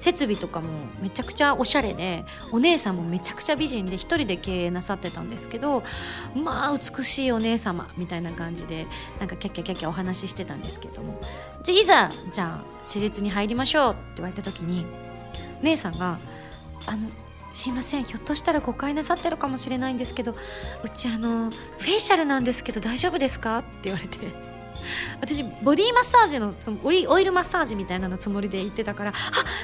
[0.00, 0.68] 設備とかも
[1.00, 5.82] めちゃくちゃおしゃれでお姉さんもめちゃくちゃ美人で一人で経営なさってたんですけど
[6.34, 8.86] まあ美しいお姉様みたいな感じで
[9.18, 11.20] なんかキャッキャキャッキャお話ししてたんですけども
[11.62, 14.86] じゃいざじゃあ施術に入りましょうって言われた時に
[15.62, 16.18] 姉さんが
[16.86, 17.06] 「あの
[17.52, 24.49] すいませんひょっとしたら誤解なさってるかもしれないんですけどうちあのフェイシャルなんですけど大丈夫ですか?」って言われて。
[25.20, 29.14] 私ボディマッサージのそのオイルマッサージみたいなのつもりで行ってたからあ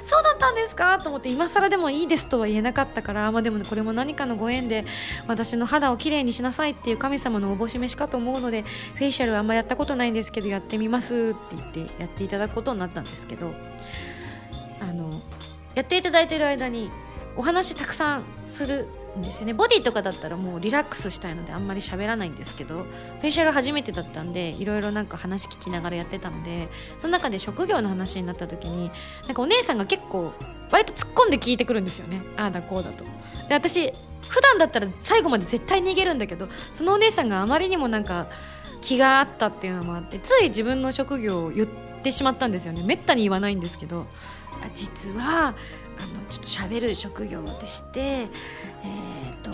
[0.02, 4.84] そうだったんですかと思って今更でもいいですとは言えなかったから、まあ、でも、ね、これも何かのご縁で
[5.26, 8.62] 私の肌をきれいにしなさいっていう神様のおぼし飯かと思うので
[8.94, 13.52] フェイシャルはあんまやったことないんですけどやってみますって言ってやっていただくことになったんですけど
[14.80, 15.10] あの
[15.74, 16.90] やっていただいてる間に
[17.36, 18.86] お話たくさんする
[19.18, 19.54] んですよね。
[19.54, 26.68] ボディとかだったらもうリラックスしたいのであんまり喋らないんですけどフェイシャル初めてだったんでいろいろなんか話聞きながらやってたので
[26.98, 28.90] その中で職業の話になった時に
[29.26, 30.32] なんかお姉さんが結構
[30.70, 32.22] 割と突っ込んで聞いてくるんですよね。
[32.36, 33.04] ああだこうだと。
[33.48, 33.92] で私
[34.28, 38.26] 普段だったら最後まで絶対逃げるんだけどそのお姉さんがあまりにもなんか
[38.80, 41.68] 気があったっていうのもあってつい自分の職業を言っ
[42.02, 42.82] てしまったんですよね。
[42.82, 44.06] めったに言わないんですけど
[44.74, 45.54] 実は
[45.98, 49.50] あのちょっと喋る職業でしてえっ、ー、と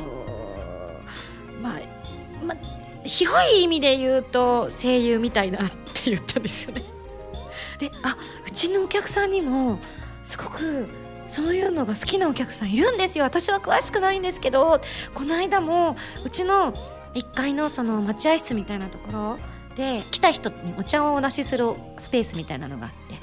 [1.62, 2.58] まあまあ
[3.04, 6.82] 広い意味で言うと声優みたいなって言ったんですよね。
[7.78, 9.78] であうちのお客さんにも
[10.22, 10.88] すごく
[11.28, 14.80] そういうのが好きなお客さんいるんですよ私は詳しくないんですけど
[15.14, 16.74] この間もうちの
[17.14, 19.38] 1階のその待合室みたいなところ
[19.74, 23.16] で来た人にお茶をお出しするスペースみたいなのがあって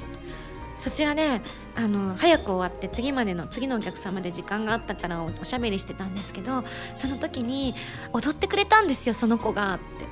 [0.78, 1.42] そちらで
[1.80, 7.74] あの早く終わって次までの次のお客様で時間があったからおしゃべりしてたんですけどその時に
[8.12, 10.10] 踊ってくれたんですよその子がって。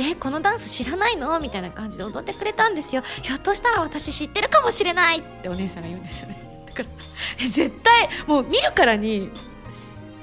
[0.00, 1.40] えこのダンス知らないの？
[1.40, 3.02] みたいな感じで踊ってくれたんですよ。
[3.22, 6.62] ひょっとしたら私知ってるかもしれないってお姉さんが言うんですよね。
[6.66, 9.28] だから絶対もう見るからに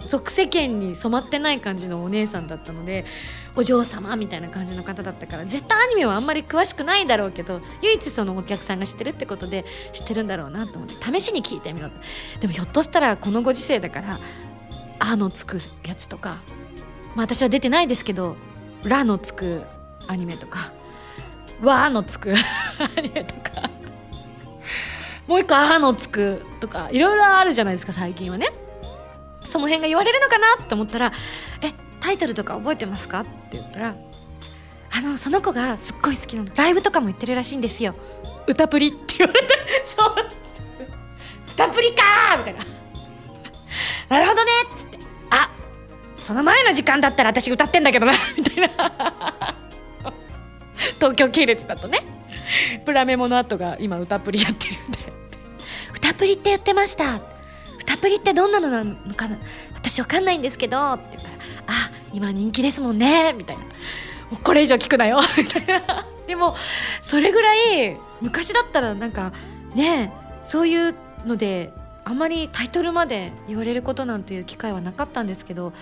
[0.07, 3.03] 俗世間に染まってない感じのお姉さんだったので
[3.55, 14.19] お嬢様みたいな感じの方だったから絶対アニメはあんまり詳しくないだろうけど唯一そのお客さんが知ってるってことで知ってるんだろうなと思って試しに聞いてみようでもひょっとしたらこのご時世だから
[14.99, 16.41] 「あ」のつくやつとか、
[17.15, 18.35] まあ、私は出てないですけど
[18.83, 19.63] 「ら」のつく
[20.07, 20.71] アニメとか
[21.61, 22.33] 「わ」のつく
[22.97, 23.69] アニメとか
[25.27, 28.47] もう一個「あ」のつくとかいろいろあるじゃないですか最近はね。
[29.45, 31.11] その辺が言われるのかなって思ったら
[31.61, 33.95] 「えタイトルとか覚えてますか?」って言ったら
[34.95, 36.49] 「あのその子がすっごい好きなの。
[36.55, 37.95] ライブとかも行ってるらしいんですよ。
[38.45, 39.47] 歌プリ」って言われて
[39.85, 40.15] 「そう。
[41.53, 42.03] 歌プリか!」
[42.37, 42.59] みたいな
[44.09, 44.99] 「なるほどね」っつって
[45.31, 45.49] 「あ
[46.15, 49.55] その前の時間だったら私歌ってんだけどな」 みたいな。
[50.95, 52.03] 東京系列だとね。
[52.85, 54.99] プラメモの後が今歌プリやってるんで
[55.95, 57.21] 「歌プリって言ってました」
[57.79, 59.37] 歌プリってどんなのなのかな。
[59.73, 61.22] 私わかんないんですけど」って。
[62.13, 63.33] 今人気ですもんね。
[63.33, 63.63] みたいな。
[64.43, 65.19] これ以上聞くなよ。
[65.37, 66.05] みたいな。
[66.27, 66.55] でも
[67.01, 69.33] それぐらい昔だったらなんか
[69.75, 70.95] ねそういう
[71.25, 71.73] ので
[72.05, 75.73] あまりタイトルまで言われることなんていう機会はなかったんですけど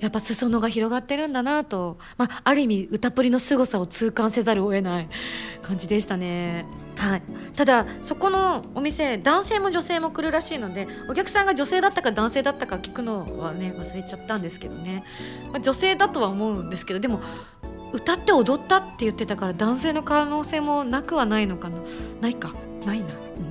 [0.00, 5.08] やっぱ裾野が広がってるんだなと、まあ、ある意味歌プリの凄さを痛感せざるを得ない
[5.62, 6.66] 感じでしたね。
[6.98, 7.22] はい、
[7.54, 15.04] ただそこのお店男性も女性も来るらしいのでお客さんが女性だったか男性だったか聞くのはね忘れちゃったんですけどね、
[15.52, 17.20] まあ、女性だとは思うんですけどでも
[17.92, 21.78] 歌って踊ったって言ってたから男性の可能性もなくはないのかな？
[22.20, 22.52] ないか？
[22.84, 23.06] ないな？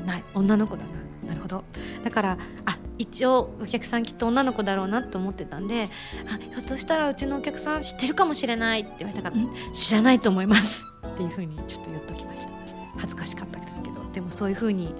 [0.06, 0.24] ない。
[0.36, 1.30] 女の子だな。
[1.30, 1.64] なるほど。
[2.04, 5.88] だからあ一応お客さんきっと女の子だろうなと思ってたんで
[6.32, 10.86] あひょっとしたらうちのお客さん知ってるかもしれないって言われたから、知らないと思います。
[11.06, 12.67] っていうふうにちょっと言っときました。
[12.98, 14.96] 恥ずかしかったですけどでもそういうふうに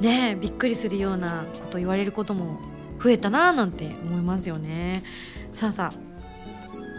[0.00, 2.60] ねびっくりするようなこと言われることも
[3.02, 5.02] 増えたなーなんて思いますよね。
[5.52, 6.08] さあさあ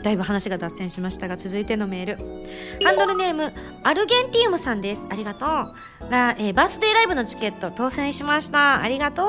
[0.04, 2.86] だいぶ話が脱線しましたが続いてのメール。
[2.86, 5.06] ハンドルネームアルゲンティウムさんです。
[5.10, 6.10] ありがとう。
[6.10, 8.82] ら、えー、バースデーライブのチケット当選しました。
[8.82, 9.28] ありがとう、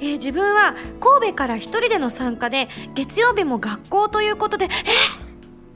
[0.00, 4.68] えー、自分は神戸から一人での参加で月曜日も学校ということでえ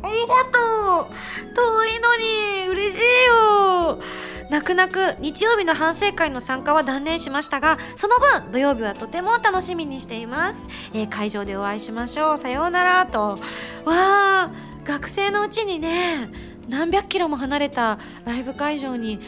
[0.02, 1.54] ありがとう。
[1.54, 4.00] 遠いのに嬉しいよ。
[4.50, 10.60] 泣く泣く日曜日の反省会の参加は断念しましたがその分土曜日はとても楽しみにしています、
[10.94, 12.38] えー、会場でお会いしましょう。
[12.38, 13.20] さようならと。
[13.20, 13.36] わ
[13.86, 14.52] あ
[14.84, 16.30] 学生のうちにね
[16.68, 19.20] 何百キロも離れたライブ会場に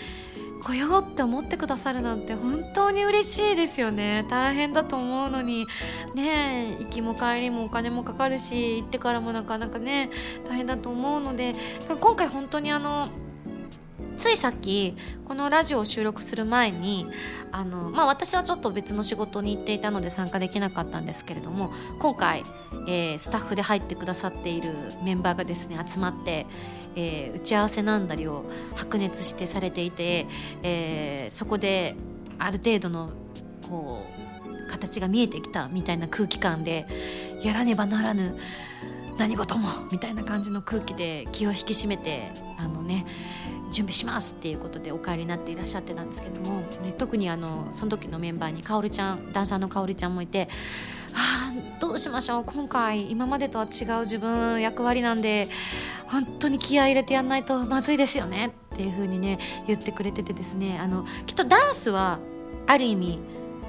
[0.63, 4.25] 来ようって思ってくださるなんて本当に嬉しいですよね。
[4.29, 5.67] 大変だと思うのに。
[6.15, 10.11] ね行きも帰りもお金もかかるし行ってからもなかなかね
[10.49, 11.53] 大変だと思うので
[12.01, 13.09] 今回本当にあの
[14.19, 17.07] ついさっきこのラジオを収録する前に
[17.53, 22.43] あの、まあ、私はちょっと別の仕事に行っていたので参加できなかったんですけれども今回、
[22.89, 26.47] えー、スタッフで入ってくださっているメンバーがですね集まって、
[26.97, 30.27] えー、打ち合わせなんだりを白熱してされていて、
[30.65, 31.95] えー、そこで
[32.41, 33.13] ある程度の
[33.69, 34.05] こ
[34.67, 36.87] う形が見えてきたみたいな空気感で
[37.41, 38.37] やらねばならぬ
[39.17, 43.05] 何事もみたいな感じの空気で気を引き締めてあのね
[43.71, 50.49] 準備しますっていうことでお帰りになっていらっしゃってたんですけども、ね、特にあのその時のメンバーにかおるちゃんダンサーのかおるちゃんもいて
[51.15, 55.49] あどうしましょう今回今までとは違う自分役割なんで
[56.07, 62.19] 本当に気合い入れてやんないとまずいですよねっていう風にね言ってくれててですねあのきっとダンスは
[62.67, 63.19] ある意味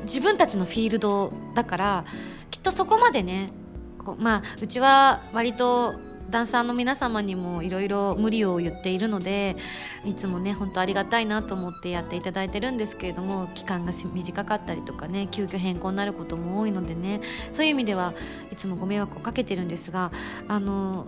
[0.03, 2.05] 自分たちのフィールドだから
[2.51, 3.51] きっとそこまでね
[3.97, 5.95] こうまあうちは割と
[6.29, 9.57] ダンサーの皆様にもいろいろ無理を言っているので
[10.05, 18.13] いつもね本当ありがたいなと思ってやっていただいてるんですけれども期間が短かったりとかね急遽変更になることも多いのでねそういう意味では
[18.51, 20.11] いつもご迷惑をかけてるんですが
[20.47, 21.07] あの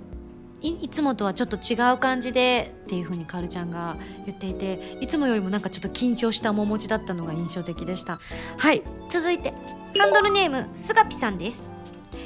[0.61, 8.19] いつもとはちょっと違う感じでっていう風にカルちゃんが言っていていつもよりもなんかちょっと緊張した面持ちだったのが印象的でした。
[8.57, 9.53] はい続いて
[9.97, 11.70] ハンドルネームすがぴさんです。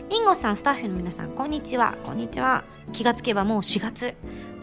[0.09, 1.97] インゴさんスタッフの皆さんこんにちは。
[2.03, 2.63] こんにちは。
[2.91, 4.15] 気がつけばもう4月。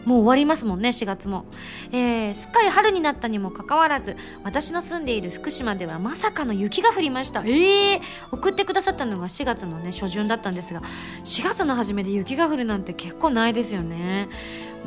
[0.05, 1.45] もう終わりますもんね4月も、
[1.93, 7.39] えー、すっかり春になったにもかかわらず私の住んでいる福島ではまさかの雪が降りました。
[7.41, 10.81] えー、送ってくださったのが4月のね初旬だったんですが
[11.23, 14.27] 4月の初めで雪が降るなんて結構ないですよね。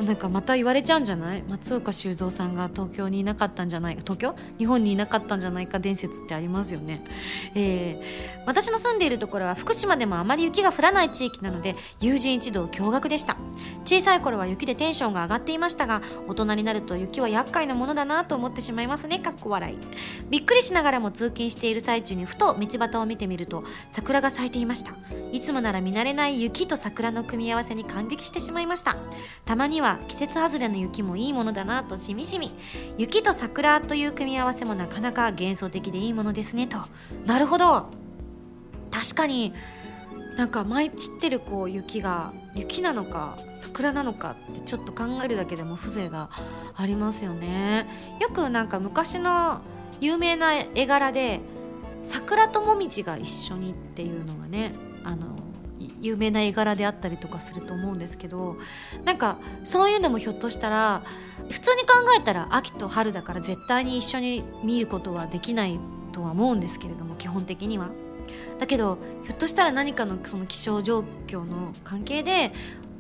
[0.05, 1.43] なんかまた言われちゃうんじゃない？
[1.43, 3.97] 松岡修造さんが東京にいなかったんじゃない？
[3.97, 4.35] か東京？
[4.59, 7.03] 日本にいなかったんじゃないか伝説ってありますよね、
[7.55, 13.37] えー、私の住んでいるところは福島でもあまり雪が降らない地域なので友人一同驚愕でした。
[13.85, 19.19] 小さい頃は雪でテンションが上がっていましたが大人になると雪は厄介なものだなと思ってしまいますね。
[19.19, 19.79] かっこ笑い。
[20.29, 24.93] びっくりしながらも通勤している最中にふと道端を見てみると桜が咲いていました。
[25.33, 28.97] いつもなら見慣れない雪と桜の組み合わせに感激してしまいました。
[29.45, 32.53] たまにはは季節外れの雪もいいものだなとしみじみ。
[32.99, 36.79] 雪と桜という組み合わせもなかなか幻想的でいいものですねと。
[37.25, 37.87] なるほど。
[38.91, 39.53] 確かに
[40.37, 46.31] なんか舞い散ってるこう雪が雪なのか桜なのかってちょっと考えるだけでも風情が
[46.75, 47.87] ありますよね。
[48.21, 49.63] よくなんか昔の
[50.01, 51.41] 有名な絵柄で
[52.03, 55.37] 桜ともみじが一緒にっていうのがねあの
[56.07, 58.57] 有名な絵柄であったりとかすると思うんですけど
[59.05, 61.03] なんかそういうのもひょっとしたら
[61.51, 65.79] 普通に考えたら秋と春だから絶対に一緒に見ることはできない
[66.13, 67.91] とは思うんですけれども基本的には。
[68.59, 72.53] だけどひょっとしたら何かのその気象状況の関係で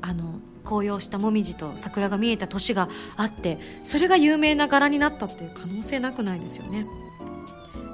[0.03, 6.87] あの紅葉したもみじと桜が見えた年があってそれが有名な柄になったっていう可能性なくないですよね。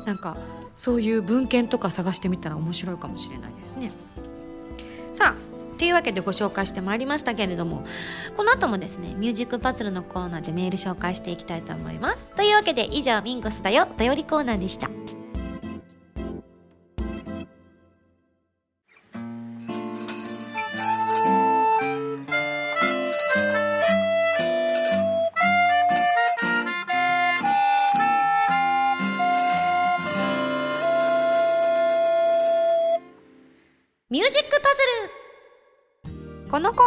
[0.05, 0.37] なんか
[0.75, 3.91] そういう文献とか探してみたら面白いかもしれないですね。
[5.13, 7.85] さあというわけでご紹介してまいりましたけれども
[8.37, 12.33] この後もですねミュージックパズルのコーナーでメール紹介していきたいと思います。
[12.33, 14.91] というわけで以上ミンゴスだよ頼りコーナーでした。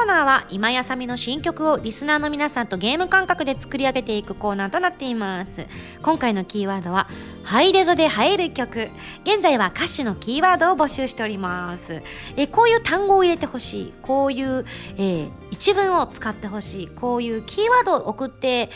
[0.06, 5.66] ーナーは今やさみの新曲をリスナーの皆さんとゲーム感覚で作り上げていくコーナーとなっています。
[6.02, 7.10] 今回のキーワードは
[7.44, 8.90] ハイレゾで映える曲。
[9.24, 12.02] 現在は歌詞のキーワードを募集しております。
[12.38, 13.94] えこういう単語を入れてほしい。
[14.04, 14.66] こういう、
[14.98, 16.88] えー、一文を使ってほしい。
[16.88, 18.70] こういうキーワードを送って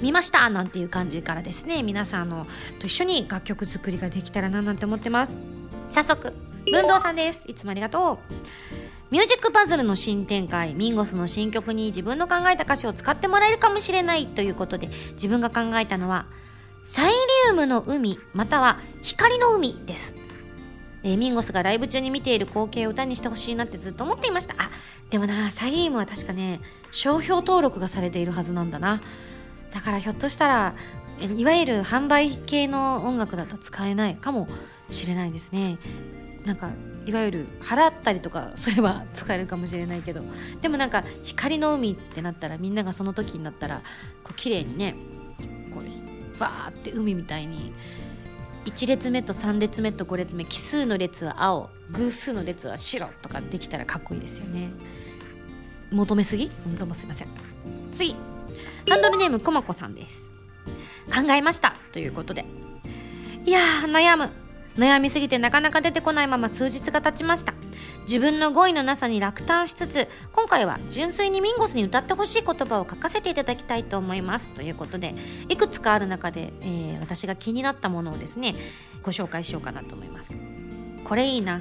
[0.00, 2.46] 見ましたなんていう感じからですね皆さんの
[2.78, 5.34] と一緒に楽曲作りができたらななんて思ってます。
[5.90, 6.32] 早速
[6.72, 7.44] 文蔵さんです。
[7.48, 8.89] いつもありがとう。
[9.10, 16.26] ミュージックパズルの新展開ミンゴスの新曲に自分の考えた歌詞を使ってもらえるかもしれないということで自分が考えたのは
[16.84, 17.18] サイリ
[17.50, 20.14] ウムの海または光の海です、
[21.02, 24.54] えー、ミンゴスがライブ中に見ている光景を歌にしてほしいなってずっと思っていました。
[24.58, 24.70] あ
[25.10, 26.60] でもなサイリウムは確かね
[26.92, 29.00] 商標登録がされているはずなんだな。
[29.72, 30.74] だからひょっとしたら
[31.20, 34.48] いわゆる販売系の音楽だと使えないかも
[34.88, 35.78] しれないですね。
[36.44, 36.70] なんか
[37.06, 40.22] いわゆる払ったりとかすれば使えるかもしれないけど
[40.60, 43.82] でもなんか光の海ってなったらみんながその時になったら
[44.22, 44.94] こう綺麗にね
[45.74, 47.72] こうバーって海みたいに
[48.64, 54.70] 1列目と3列目と5列目奇数の列は青偶数の列は白とかできたらかっこいいですよね。
[55.90, 56.50] 求めすぎ？
[56.78, 57.28] どうもすいません。
[57.92, 58.14] 次。
[58.88, 60.28] ハンドルネームこまこさんです。
[61.06, 61.74] 考えました。
[61.92, 62.44] ということで。
[63.46, 64.30] いやー悩む。
[64.80, 67.52] 悩みすぎてなかなか出てこないまま数日が経ちました。
[68.04, 74.48] 自分の語彙のなさに落胆しつつ今回は純粋にミンゴスに歌ってほしい言葉を書かせていただきたいと思います。
[74.54, 75.14] ということで
[75.48, 78.54] いくつかある中で、えー、私が気になったものをですね
[79.02, 80.32] ご紹介しようかなと思います。
[81.04, 81.60] これいいな。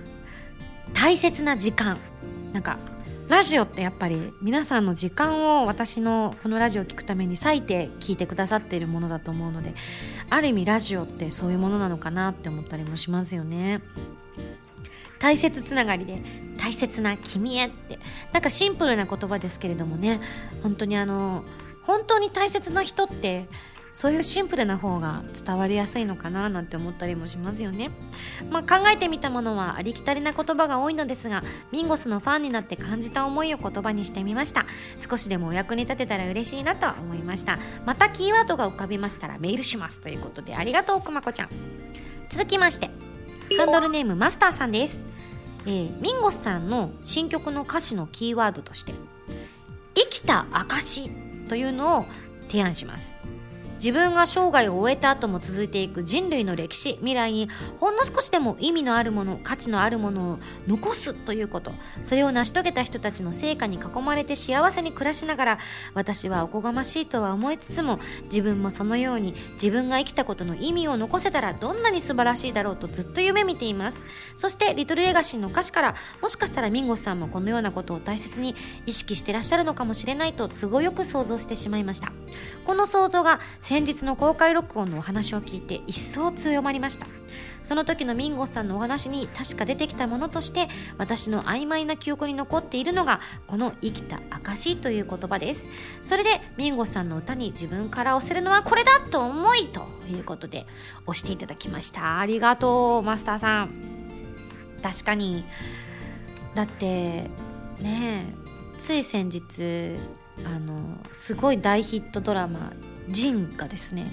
[0.94, 1.98] 大切な時間。
[2.54, 2.80] なんか
[3.30, 9.76] ラジオってやっぱり皆さんの時間を私のこのラジオを聴くために割いて聞いてくださっているものだと思うので
[10.32, 13.82] ある意味ラジオってそういうものなのかなって思ったりもしますよね。
[15.20, 16.24] 大切つながりで
[16.58, 18.00] 大切な君へって
[18.32, 20.22] なんかシンプルな言葉ですけれどもね
[20.64, 21.44] 本当にあの
[21.84, 23.48] 本当に大切な人って
[24.00, 27.92] そういうシンプルな方が伝わりやすいのかななんて思ったりもしますよね、
[28.50, 34.66] まあ、考えてみたものはありきたりな言葉が多いのですがミンゴスのファンになって感じた思いを言葉にしてみました。
[35.06, 37.60] 少しでもお役に立てたら嬉しいなと思いました。
[37.86, 41.50] またキーワードが浮かびましたらメールしますということでありがとうくまこちゃん。
[42.30, 42.90] 続きまして
[43.58, 44.98] ハンドルネームマスターさんです。
[45.66, 48.94] えー、ミンゴスさんの新曲の歌詞のキーワードとして
[49.94, 51.12] 「生きた証」
[51.50, 52.06] というのを
[52.48, 53.20] 提案します。
[53.80, 61.72] 自分が生涯を終えた後も続いていく人類の歴史未来にほんの少しでも意味のあるもの価値のあるものを残すということ。
[62.02, 65.60] それを成し遂げた人たちの成果に囲まれて幸せに暮らしながら
[65.94, 74.06] 私はおこがましいとは思いつつも自分もそのように自分が生きたことの意味を残せたらどんなに素晴らしいだろうとずっと夢見ています。
[74.36, 82.12] そしてリトルレガシーの歌詞からもしかしたらミンゴスさんもこのようなことを大切に意識してらっしゃるのかもしれないと都合よく想像してしまいました。
[82.66, 83.40] この想像が
[83.70, 87.06] 先日の公開録音のお話を聞いて一層強まりました。
[87.62, 95.68] その時のミンゴスさんのお話に確か出てきたものとして私の曖昧な記憶に残っているのがこの生きた証という言葉です。
[96.02, 100.66] それでミンゴスさんの歌に自分から押せるのはこれだと思いということで
[101.06, 102.18] 押していただきました。
[102.18, 103.70] ありがとうマスターさん。
[104.82, 105.44] 確かに。
[106.56, 107.30] だって
[107.80, 108.34] ね
[108.80, 109.96] つい先日
[110.44, 112.74] あのすごい大ヒットドラマ
[113.10, 114.12] 「ジン」がですね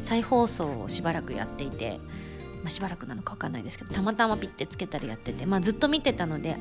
[0.00, 2.00] 再放送をしばらくやっていて、
[2.62, 6.56] まあ、しばらくなのか分かんないですけどたまたまピッてつけたりやってて、まあ、ずっと見てたので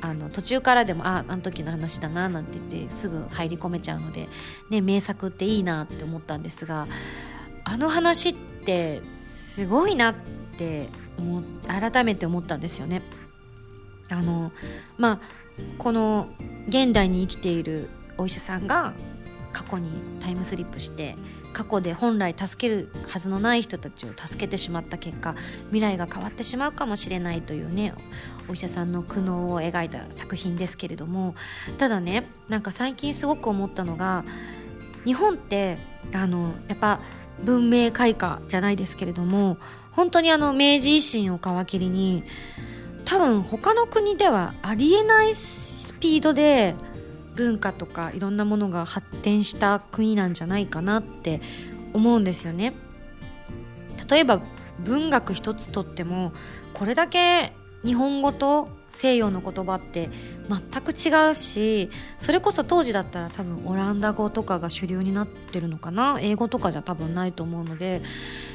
[0.00, 4.28] あの途中からでもああの時の話だななんて言ってすぐ入り込めちゃうので、
[4.70, 6.86] ね、名作っていいなって思ったんですが
[7.64, 10.14] あの話ってすごいなっ
[10.56, 13.02] て思改めて思ったんですよね。
[14.08, 14.52] あの
[14.98, 15.20] まあ
[15.78, 16.28] この
[16.68, 18.92] 現代に生きているお医者さんが
[19.56, 19.90] 過去に
[20.20, 21.16] タイムスリップして
[21.54, 25.34] 過去で本来助けるはずのない人たちを助けてしまった結果
[25.68, 27.94] 未来が変わってしまうかもしれないというね
[28.50, 31.34] お医者さんの苦悩を描いた作品ですけれども
[31.78, 34.26] ただねなんか最近すごく思ったのが
[35.06, 35.78] 日本って
[36.12, 37.00] あのやっぱ
[37.42, 39.56] 文明開化じゃないですけれども
[39.92, 42.24] 本当にあの明治維新を皮切りに
[43.06, 46.74] 多分他の国ではありえないスピードで
[47.36, 51.40] 文化とかいろんなものが発展した国なんじゃないかなって
[51.92, 52.74] 思うんですよね。
[54.10, 54.40] 例えば
[54.80, 56.32] 文学一つとっても
[56.74, 57.52] これだけ
[57.84, 60.10] 日本語と西洋の言葉って
[60.48, 66.18] 全く違うしそれこそ当時だったら多分オランダ語とかが主流になってるのかな？
[66.20, 68.00] 英語とかじゃ多分ないと思うので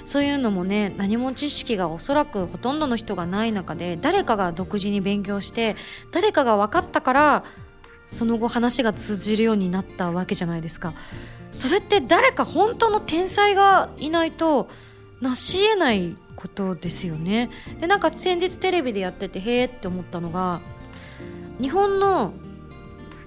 [0.06, 5.76] そういうのもね何も知識がおそらくほとんどの人がない中で誰かが独自に勉強して
[6.12, 7.44] 誰かが分かったから
[8.12, 10.94] その後話が通じるようになったわけじゃないですか。
[11.52, 14.70] それって誰か本当の天才がいないと
[15.22, 17.50] 成し得ないことですよね。
[17.80, 20.60] でなんか先日テレビでやっててへえって思ったのが
[21.60, 22.34] 日本の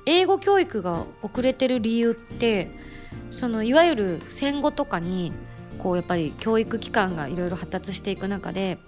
[0.06, 2.68] 英語教育が遅れてる理由って
[3.30, 5.32] そのいわゆる戦後とかに
[5.78, 8.78] こうやっぱり教育機関がいろいろ発達していく中で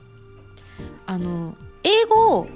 [1.06, 2.48] あの英語を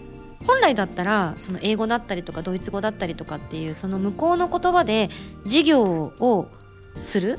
[0.47, 5.11] 本来だったらその英語だったりとかドイツ語だったりとかっていうその向こうの言葉で
[5.45, 6.49] 授業を
[7.03, 7.39] する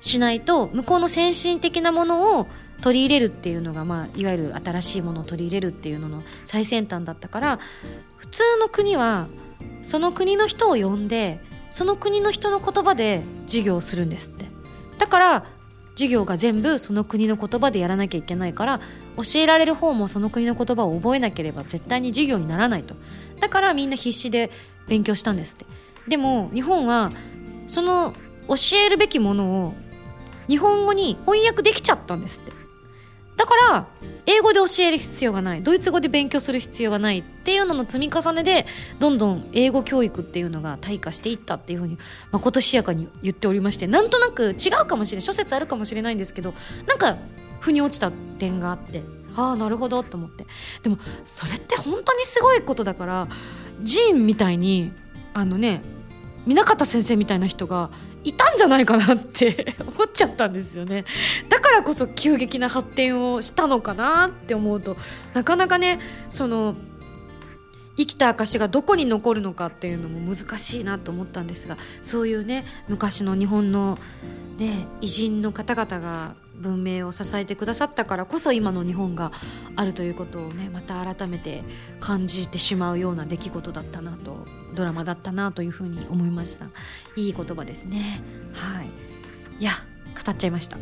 [0.00, 2.46] しないと向こうの先進的なものを
[2.82, 7.58] 取り入れるっていうのが、まあ、いわゆる新しいものを取り入れるっていうのの最先端だったから
[8.16, 9.26] 普通の国は
[9.82, 11.40] その国の人を呼んで
[11.70, 14.46] その国の人の言葉で授業をするんですって。
[14.98, 15.46] だから
[15.94, 18.80] 授業が全部その国の言葉でやらなきゃいけないから
[19.16, 22.94] 教えられる方もその国の言葉を覚えなければ絶対に授業にならないと。
[23.40, 24.50] だからみんな必死で
[24.88, 25.66] 勉強したんですって。
[26.08, 27.12] でも日本は
[27.66, 28.12] その
[28.48, 29.74] 教えるべきものを
[30.48, 32.63] 日本語に翻訳できちゃったんですって。
[33.36, 33.88] だから
[34.26, 35.62] 英語で教える必要がない。
[35.62, 38.64] ドイツ語で勉強する必要がないっていうのの積み重ねで
[38.98, 41.98] どんどん英語教育っていうのが退化していったっていうふうに
[42.30, 46.54] まことしやかに言っておりましてなんとなく違うかもしれない諸説あるかもしれないんですけど
[46.86, 47.16] なんか
[47.60, 49.02] 腑に落ちた点があって
[49.36, 50.46] ああなるほどと思って。
[50.82, 53.28] でもそれって本当にすごいことだから
[53.82, 54.92] ジーンみたいに
[55.34, 55.82] あのね
[56.46, 57.90] 南方先生みたいな人が
[58.24, 61.04] いたんじゃないかなって 思っちゃったんですよね。
[61.48, 64.96] だからこそ急激な発展をしたのかなって思うと
[65.34, 66.74] なかなかねその
[67.96, 73.98] 生きた証がどこに残るのかっていうのも難しいなと思ったんですがそういうね昔の日本の、
[74.58, 79.32] ね、偉人の方々が文明を支えてくださったからこそ今の日本が
[79.76, 81.64] あるということをねまた改めて
[82.00, 86.66] 感じてしまうような出来事だったなとドラマだったなというふうに思いました。
[87.16, 88.22] いい言葉ですね。
[88.52, 88.88] はい。
[89.60, 89.72] いや
[90.24, 90.78] 語っちゃいました。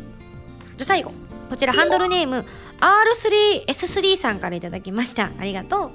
[0.77, 1.11] じゃ最後
[1.49, 2.45] こちらハンドルネーム
[2.79, 5.31] R3S3 さんから頂きました。
[5.39, 5.91] ありがとう。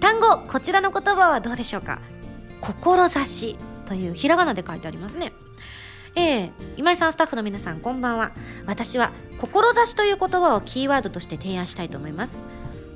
[0.00, 2.00] 単語こちらの言葉はどうでしょうか？
[2.60, 3.56] 志
[3.86, 5.32] というひらがなで書いてありますね。
[6.20, 8.32] えー、今井さんスタッフの皆さんこんばんは。
[8.66, 12.42] 私は志という言葉をキーワードとして提案したいと思います。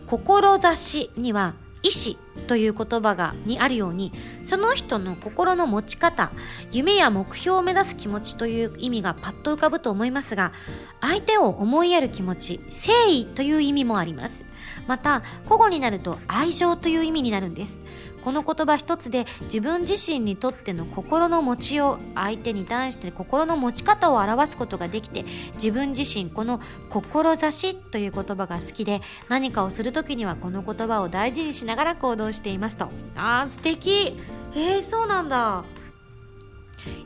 [0.06, 4.12] 志には意志という言葉がにあるように
[4.42, 6.32] その人の心の持ち方
[6.70, 10.52] 夢や目標を目指す気持ちという意味がパッと浮かぶと思いますが
[11.00, 14.44] 相手を思いやる気持ち誠意という意味もあります。
[14.86, 17.80] また古語になると愛情という意味になるんです。
[18.24, 32.88] この言葉一つで自分自身にとっての心の持ちよう相手に対して心の持ち方を表すことができて自分自身この「志」という言葉が好きで何かをする時にはこの言葉を大事にしながら行動していますと。
[33.16, 34.18] あー素敵。
[34.56, 35.64] えー、そうなんだ。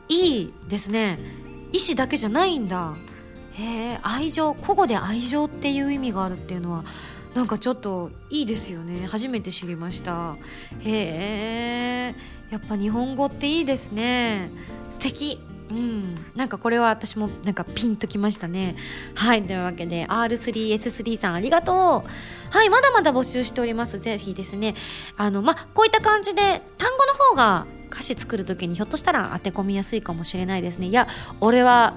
[0.07, 1.17] いいですね
[1.71, 2.95] 意志だけじゃないんだ。
[3.53, 6.85] へえ愛情古語で愛情っていう意味があるっていうのは
[7.33, 9.05] なんかちょっといいですよね。
[9.05, 10.35] 初めて知りました。
[10.79, 12.15] へえ。
[12.49, 14.49] やっぱ日本語っていいですね。
[14.89, 15.39] 素敵。
[15.69, 16.15] うん。
[16.35, 18.75] なんかこれは私もなんかピンときましたね。
[19.13, 19.43] はい。
[19.43, 22.09] というわけで R3S3 さんありがとう。
[22.49, 22.69] はい。
[22.69, 23.99] まだまだ募集しております。
[23.99, 24.73] ぜひですね。
[25.15, 30.87] あのまこういった感じで単語の方が歌詞作る時にひょっとしたら当て込みやすいかもしれないですね。
[30.87, 31.07] いや
[31.39, 31.93] 俺は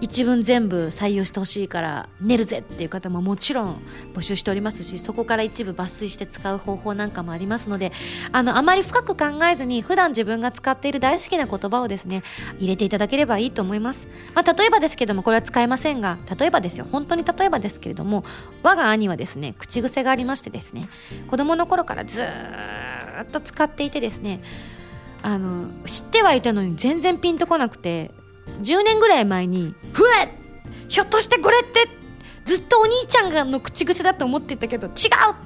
[0.00, 3.74] 一文全部採用してほしいから寝るぜっていう方ももちろん
[4.14, 7.92] 募集しておりますしそこから一部抜粋して使う方法なんかもありますので
[8.30, 12.22] あのあまり深く考えずに普段自分が使っている大好きな言葉をですね
[12.58, 16.86] 入れていただければいいと思います、まあ、例えばですけどもこれは使えませんが例えばですよ。
[16.90, 18.24] 本当に例えばですけれども
[18.62, 20.88] 我が兄はですね口癖がありましてですね
[21.30, 24.40] 子供の頃からずっと使っていてですね
[25.22, 28.10] あの知ってはいたのに全然ピンとこなくて
[28.62, 30.28] 10年ぐらい前に「ふえ
[30.88, 31.88] ひょっとしてこれって
[32.44, 34.92] ずっとお兄ちゃんがの口癖だと思っていたけど違う!」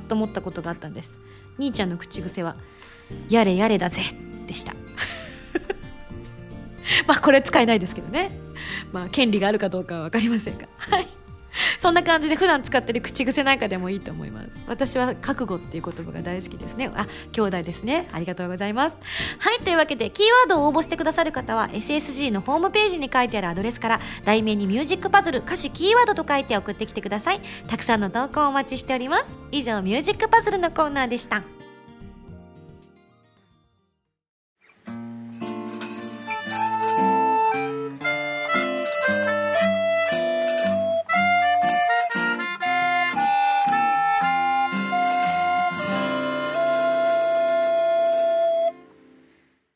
[0.09, 1.18] と思ったことがあったんです。
[1.59, 2.57] 兄ちゃんの口癖は
[3.28, 4.03] 「やれやれだぜ」
[4.46, 4.74] でした。
[7.07, 8.30] まあこれ使えないですけどね。
[8.92, 10.66] まあ権利があるかどうかは分かりませんが。
[10.76, 11.07] はい。
[11.78, 14.51] そんな感じで普段使ってる口癖なんかでもいいと思います。
[14.66, 16.90] 私は覚悟っていう言葉が大好きですね。
[16.94, 18.09] あ兄弟ですね。
[18.12, 18.96] ありがとうございます。
[19.38, 27.40] はいというわけでキーワードを応募してくださる方は SSG のホームページに書いてあるアドレスから題名にミュージックパズル歌詞キーワードと書いて送ってきてください。
[27.66, 29.36] たくさんの投稿をお待ちしております。
[29.51, 31.59] 以上ミュージックパズルのコーナーでした。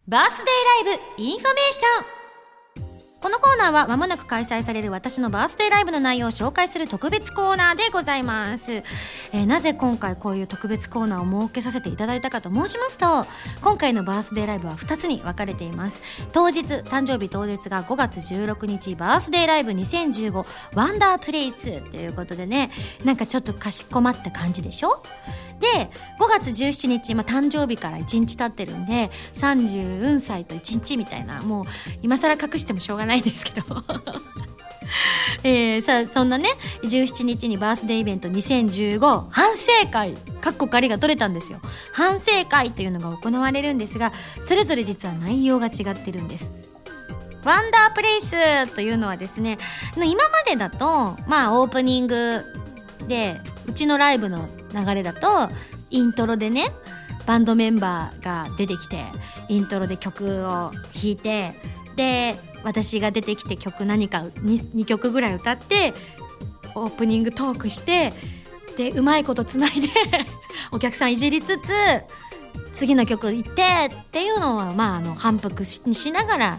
[0.07, 2.24] バースデーライブインフォメーション。
[3.22, 13.24] このコーナーは間もなく開催される私のバースデーライブの内容を紹介する特別コーナーでございます、えー、なぜ今回こういう特別コーナーを設けさせていただいたかと申しますと
[13.62, 16.02] 今回のバースデーライブは2つに分かれています。
[16.34, 22.70] 当日誕生日当日が5月16日バースデーライブ2015 Wonder Place ということでね
[23.07, 25.02] なんかちょっとかしこまった感じでしょ？
[25.65, 31.65] で5月17日、まあ、誕生日から1日経ってるんで30歳と1日みたいなもう
[32.03, 33.65] 今更隠してもしょうがないんですけど。
[35.43, 36.49] えー、さそんなね
[36.83, 41.61] 17日にバースデーイベント2015反省会かっこ仮が取れたんですよ。
[41.93, 46.47] 反省会というのが行われるんですがそれぞれ実は内容が違ってるんです。
[47.45, 49.59] ワンダープレイスというのはですね
[49.97, 52.43] 今までだとまあオープニング
[53.09, 53.37] で
[53.67, 55.49] うちのライブの流れだと
[55.91, 56.70] イントロでね
[57.27, 59.05] バンドメンバーが出てきて
[59.49, 60.72] イントロで曲を弾
[61.05, 61.55] いて
[61.97, 65.95] で私が出てきて曲何か 2, 2曲ぐらい歌って
[66.75, 68.12] オープニングトークして
[68.77, 69.89] でうまいことつないで
[70.72, 71.70] お客さんいじりつつ
[72.72, 76.59] 次の曲行ってっていうのはまああの反復しながら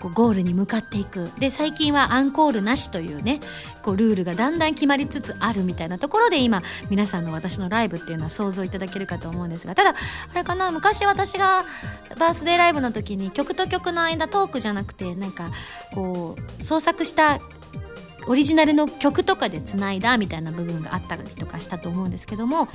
[0.00, 1.30] こうゴールに向かっていく。
[1.38, 3.40] で最近はアンコールなしというね
[3.82, 9.94] こうルールがだんだん決まりつつあるみたいなところで今皆さんの私のライブっていうのは想像いただけるかと思うんですがただ
[10.32, 11.64] あれかな昔私が
[12.18, 15.50] バースデーライブの時に曲と曲の間トークじゃなくてなんか
[15.94, 17.40] こう創作した
[18.28, 22.68] オリジナルの曲とかでつないだみたいな部分があったりとかしたと思うんですけども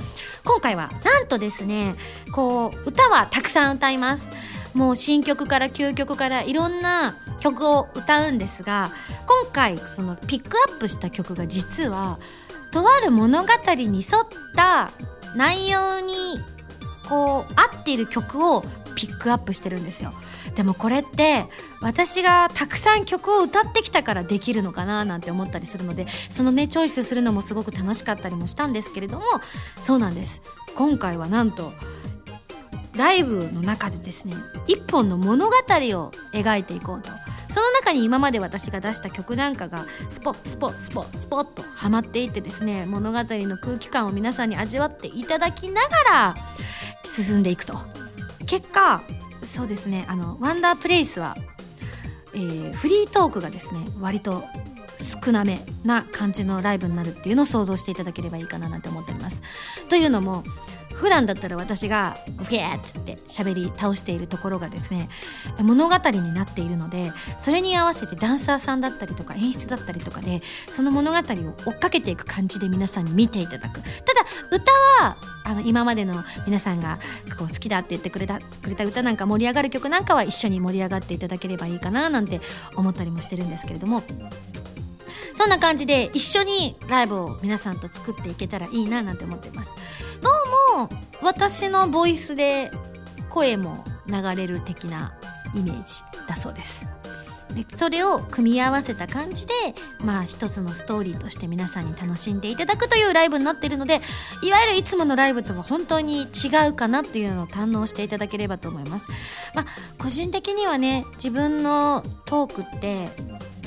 [0.44, 1.94] 今回はなんとですね
[2.32, 4.26] こう歌はたくさん歌います。
[4.74, 8.90] もう新曲から旧曲からいろんな曲を歌うんですが
[9.26, 12.18] 今回そのピックアップした曲が実は
[12.70, 14.90] とある物語に沿った
[15.36, 16.40] 内容に
[17.08, 18.62] こう合っている曲を
[18.94, 20.12] ピックアップしてるんですよ。
[20.54, 21.46] でもこれって
[21.80, 29.22] 私がたくさん曲を歌ってきたからできるのかななんて思ったりするのでそのねチョイスするのもすごく楽しかったりもしたんですけれども
[29.80, 30.42] そうなんです。
[30.74, 31.72] 今回はなんと
[32.96, 34.34] ライブの中でですね
[34.66, 37.10] 一本の物語を描いていこうと
[37.48, 46.36] その中に今まで私が出した曲なんかがスポッスポッスポッスポッとはまっていってですね物語の空気感を皆さんに味わっていただきながら
[47.04, 47.74] 進んでいくと
[48.46, 49.02] 結果
[49.44, 51.36] そうですねあのワンダープレイスは、
[52.34, 54.44] えー、フリートークがですね割と
[55.02, 59.42] 少なめな感じのライブになるっていうのを想像していただければいいかななんて思っております。
[59.88, 60.42] というのも
[61.02, 62.16] 普段だったら私が
[62.48, 65.08] 「ゲー!」っつって喋り倒しているところがですね
[65.58, 71.22] 物語になっているのでそれに合わせてダンサーさんだったりとか演出だったりとかでその物語を
[71.66, 73.90] 追っかけていく感じで皆さんに見ていただくただ
[74.52, 74.70] 歌
[75.04, 77.00] はあの今までの皆さんが
[77.36, 82.40] こう好きだって言ってくれたくれた歌なんか盛り上がる曲なんかは一緒に盛り上がっていただければいいかななんて
[82.76, 84.04] 思ったりもしてるんですけれども
[85.32, 89.72] そんな感じで一緒にライブを皆さんと作っていけたらいいななんて思ってます
[90.20, 90.61] どうも
[91.22, 92.70] 私のボイスで
[93.30, 95.12] 声も流れる的な
[95.54, 96.86] イメージだそうです。
[97.54, 99.52] でそれを組み合わせた感じで
[100.02, 104.00] まあ一つのストーリーとして皆さんに楽しんでいただくというライブになっているので
[104.42, 109.06] いわゆるいつものライブとは本当に違うかなっていうのを堪能していただければと思います。
[109.54, 109.66] まあ
[109.98, 113.08] 個人的にはね自分のトークって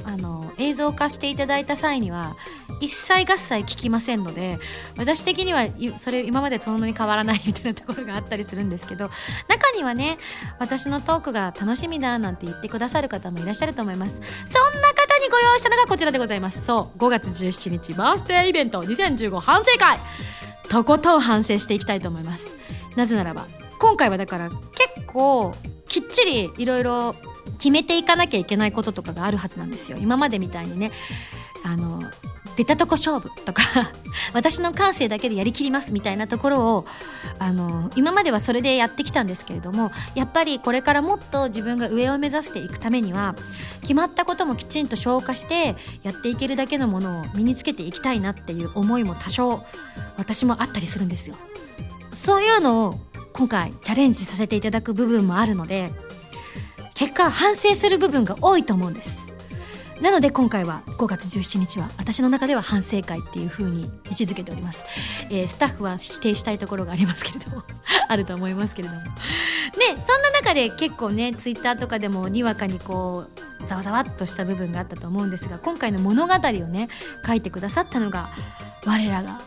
[0.03, 2.35] あの映像化していただいた際には
[2.80, 4.59] 一切合切聞きませんので
[4.97, 5.65] 私的には
[5.97, 9.09] それ今までそんなに変わらないみたいなところがあったりするんですけど
[9.47, 10.17] 中にはね
[10.59, 14.15] 私のトークが楽しみだなんて言ってくださる方もいらっしゃると思います。
[14.15, 16.65] そんな方にご用意したのがこちらでございます。
[16.65, 19.99] そう5月17日バースデーイベント2015反省会。
[20.69, 22.55] とことん反省していきたいと思います。
[22.95, 23.47] なぜならば
[23.80, 25.53] 今回はだから結構
[25.88, 27.15] きっちりいろいろ
[27.57, 29.97] 決めていかなきゃいけないこととかがあるはずなんですよ。
[29.99, 30.91] 今までみたいにね
[31.63, 32.01] あの
[32.55, 33.63] 出たとこ勝負とか
[34.33, 36.85] 私の感性だけでやりきりますみたいなところを
[37.39, 43.35] あの今まではそれでやってきたんですけれどもやっぱりこれからもっと自分が上を目指していくためには
[43.81, 49.63] 決まったこともきちんと消化してやっていけるだけのものを身につけていきたいなっていう思いも多少
[50.17, 51.35] 私もあったりするんですよ。
[52.11, 52.99] そういうのを
[53.33, 55.91] 今回チャレンジさせていただく部分もあるので
[56.93, 59.24] 結果反省する部分が多いと思うんです
[60.01, 64.85] なので今回は5月17日は私の中では反省会っていう風に位置づけております、
[65.29, 67.63] えー、スタッフは否定したいところがありますけれども
[68.07, 69.01] あると思いますけれども。
[69.01, 73.25] でそんな中で結構ねツイッターとかでもにわかにこ
[73.61, 76.87] うざわざわっとした部分があったと思うんですが今回の物語をね
[77.25, 78.29] 書いてくださったのが
[78.85, 79.39] 我らが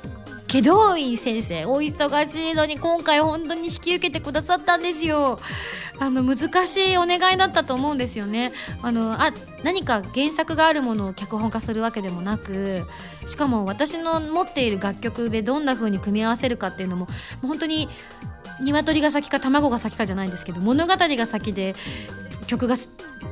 [0.48, 5.38] 祁答院先生お忙しいのに今回本当に引き受けてくださったんですよ。
[6.00, 8.52] あの難しいお願いだったと思うんですよね。
[8.80, 9.30] あのあ
[9.62, 12.86] 何か原作があるものを脚本化するわけでもなく
[13.26, 17.08] しかも私の持っている楽曲でどんな風に組み合わせるかっていうのもも
[17.44, 17.88] う本当に
[18.60, 21.74] 鶏が先か卵が先かじゃないんですけど物語が先で
[22.48, 22.76] 曲が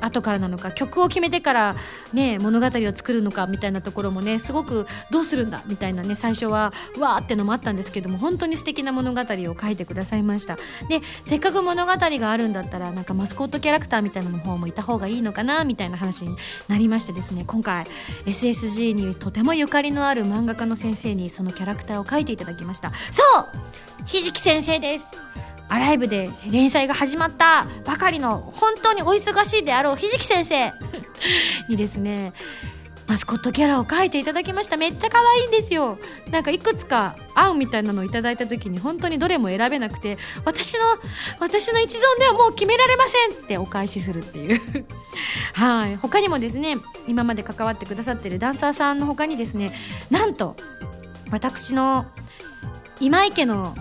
[0.01, 1.77] 後からなのか曲を決めてから
[2.13, 10.57] ね物語を作るのかみたいなところもねすごくどうするんだみたいなね最初はわーってのもあったんですけども本当に素敵な物語を書いてくださいました。
[10.89, 16.37] でせっかく物語があるんだったらなんかマスコットキャラクターみたいなの方もいた方がいいのかなみたいな話に
[16.69, 17.85] なりましてですね今回
[18.27, 22.93] SSG にとてもゆかりのある漫画家の先生にそのキャラクターを描いていただきました。
[23.11, 25.07] そうひじき先生です。
[25.69, 30.73] アライブで連載が始まったばかりの本当にお忙しいであろうひじき先生
[31.69, 32.33] にですね
[33.07, 34.77] マスコットキャラを描いていただきました。
[34.77, 35.99] めっちゃ可愛いんですよ。
[36.31, 40.81] なんかいくつか案みたいなのをいただいた時に本当にどれも選べなくて私の
[41.39, 44.61] 私の一存ではもう決められませんってお返しするっていう。
[45.55, 45.97] はい。
[45.97, 49.73] 他にもですね今まで関わってくださってるダンサーさんの他にですね
[50.11, 50.57] なんと
[51.31, 52.07] 私の
[53.01, 53.75] 今井家の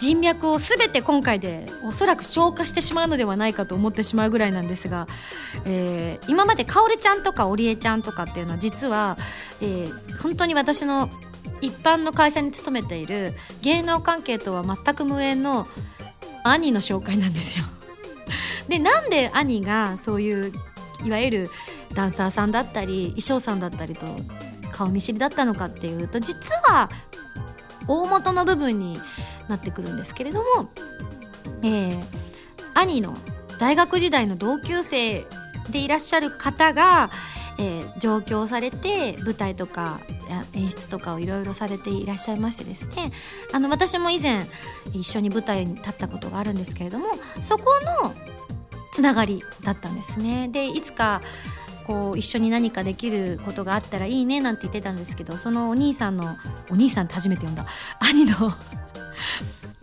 [0.00, 5.06] 人脈を全て今回でおそらく消化してしまうのではないかと思ってしまうぐらいなんですが、
[5.66, 9.18] えー、今までかおるちゃんとか織江ちゃんとかっていうのは実は、
[9.60, 11.10] えー、本当に私の
[11.60, 15.68] 一般の会社に勤めている芸能関係とは全く無縁の
[16.44, 17.64] 兄の紹介なんですよ。
[18.68, 20.50] でなんで兄がそういう
[21.04, 21.50] いわゆる
[21.92, 24.06] ダンサーさんだったり衣装さんだったりと
[24.72, 26.88] 顔見知りだったのかっていうと実は
[27.86, 28.98] 大元の部分に
[29.48, 30.70] なってくるんですけれども、
[31.62, 32.02] えー、
[32.74, 33.14] 兄の
[33.58, 35.24] 大学時代の同級生
[35.70, 37.10] でいらっしゃる方が、
[37.58, 40.00] えー、上京されて舞台とか
[40.54, 43.12] 演出とかをいろいろされていらっしゃいましてですね
[43.52, 44.46] あの私も以前
[44.92, 47.06] 一緒に舞台に立ったことがあるんですけれども
[47.42, 47.64] そこ
[48.02, 48.14] の
[48.92, 50.48] つながりだったんですね。
[50.48, 51.20] でいつか
[51.86, 56.36] こう一緒に何かできることがあったらいいねなんて言ってたんですけどそのお兄さんの
[56.70, 57.66] お兄さんって初めて呼んだ
[57.98, 58.52] 兄の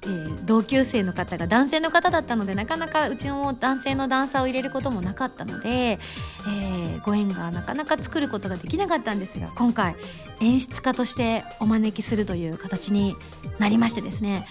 [0.03, 9.95] えー、同級生の方が男性の方だったのでなかなかうちの男性のダンサーを入れることもなかったので、えー、ご縁がなかなか作ることができなかったんですが今回
[10.39, 13.15] 演出家としてお招きするという形に
[13.59, 14.47] なりましてですね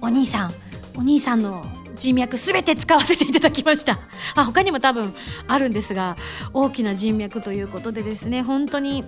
[0.00, 0.50] お兄さん
[0.96, 1.64] お兄さんの
[1.94, 3.98] 人脈すべて使わせていただきました。
[4.36, 5.12] あ他にも多分
[5.48, 6.16] あるんですが
[6.52, 9.04] 大きな人脈ということでですね本当に、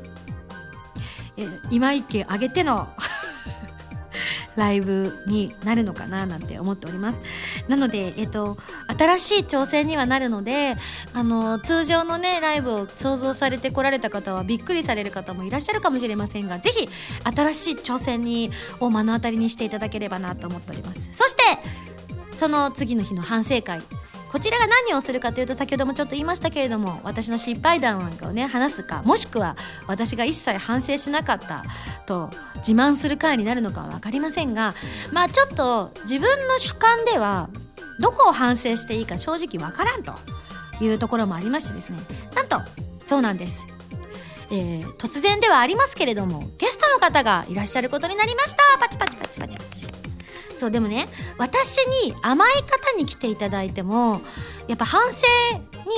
[1.37, 2.89] えー、今井家挙げての
[4.61, 7.19] ライブになるのかななんて思っております。
[7.67, 8.59] なので、えっと、
[8.99, 10.77] 新しい挑戦にはなるので
[11.15, 16.89] あの通常のねライブを想像されてこられた方はびっくりされる方もいらっしゃるかもしれませんがぜひ
[17.25, 18.51] 新しい挑戦に
[18.81, 21.09] を目の当たりにしていただければなと思っております。
[21.13, 21.43] そして
[22.33, 23.81] その次の日の反省会。
[24.31, 29.57] こちらが何をするかというと先ほどもちょっと言いましたけれども私の失敗談なんかをね話すかもしくは
[29.89, 31.65] 私が一切反省しなかった
[32.07, 34.75] と自慢する回になるのかは分かりませんが
[35.13, 37.51] まあちょっと自分の主観では
[37.99, 40.15] どこを反省していいか正直分からんと
[40.81, 41.99] いうところもありましてですね。
[42.35, 42.61] なんと
[43.05, 43.67] そうなんです。
[44.53, 48.79] えー、突然ではありますけれどもゲストの方がいらっしゃることになりました。
[48.79, 49.90] パチパチパチパチパチ。
[50.61, 51.07] そうでもね
[51.39, 54.21] 私に甘い方に来ていただいても
[54.69, 55.19] やっぱ反省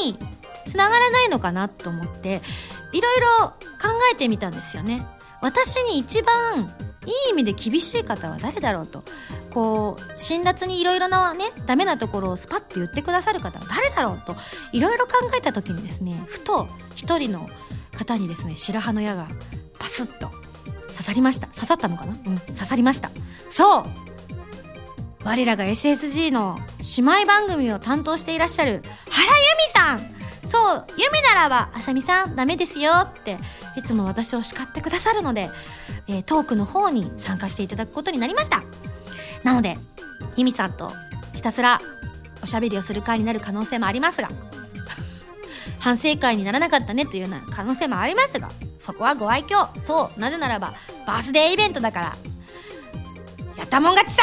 [0.05, 0.17] に
[0.67, 2.41] つながらないのかなと思って
[2.93, 5.05] いろいろ考えてみたんですよね。
[5.41, 6.73] 私に一番
[7.05, 9.03] いい意味で厳しい方は誰だろうと。
[9.51, 14.37] こう辛辣にいろいろなねダメなところをスパッと言ってくださる方は誰だろうと。
[14.73, 17.49] いろいろ考えた時にですねふと一人の
[17.99, 19.27] 方にですね白羽の矢が
[19.81, 20.29] パスッと
[20.87, 21.49] 刺さりました。
[21.49, 22.13] 刺さったのかな？
[22.13, 23.11] うん刺さりました。
[23.51, 23.85] そう
[25.25, 26.59] 我らが SSG の
[26.97, 30.23] 姉妹番組を担当していらっしゃる原由美さん。
[30.45, 33.39] そう由美ならばあさみさんダメですよって
[33.77, 35.49] いつも私を叱ってくださるので、
[36.09, 38.63] えー、トークの方に参加していただくことになりました。
[39.45, 39.77] なので
[40.37, 40.91] 由美さんと
[41.33, 41.81] ひたすら
[42.43, 44.29] おしゃべりをする会になる可能性もありますが
[45.79, 49.69] 反省会にならなかったねというような可能性もありますがそこはご愛嬌。
[49.79, 50.75] そうなぜならば
[51.07, 52.17] バースデーイベントだから。
[53.57, 54.23] やったもん勝ちさ。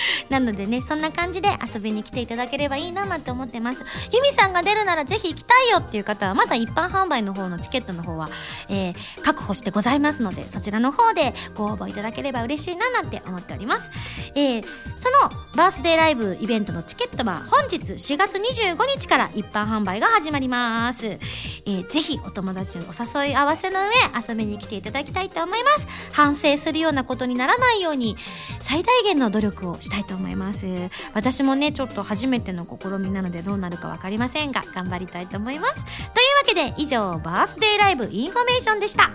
[0.30, 3.84] なのでねそんな感じで遊びに来ていただければいいななんて思ってます。
[4.12, 8.28] ユミさんが出るならぜひ行きたいよっていう方はまだ一般販売の方のチケットの方は、
[8.68, 13.90] えー、確保してございますのでそちらの方でご応募いただければ嬉しいななんて思っております、
[14.34, 14.64] えー、
[14.96, 23.86] そのバースデーライブイベントのチケットは本日4月25日から一般販売が始まります、えー、ぜひお友達にお誘い合わせの上
[24.28, 25.86] 遊びに来ていただきたいと思います。
[26.12, 28.16] 反省するようなことにならないように
[28.60, 30.66] 最大限の努力をしたいと思います。
[31.14, 35.84] 私もねちょっと初めての試みなのでどうなるか分かりませんが頑張りたいと思います。
[35.84, 39.10] というわけで以上バースデーライブインフォメーションでした。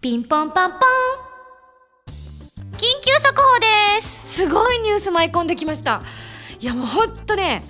[0.00, 1.23] ピンポンパンポン。
[4.44, 6.02] すごいニュース舞い込んできました。
[6.60, 7.64] いやもうほんとね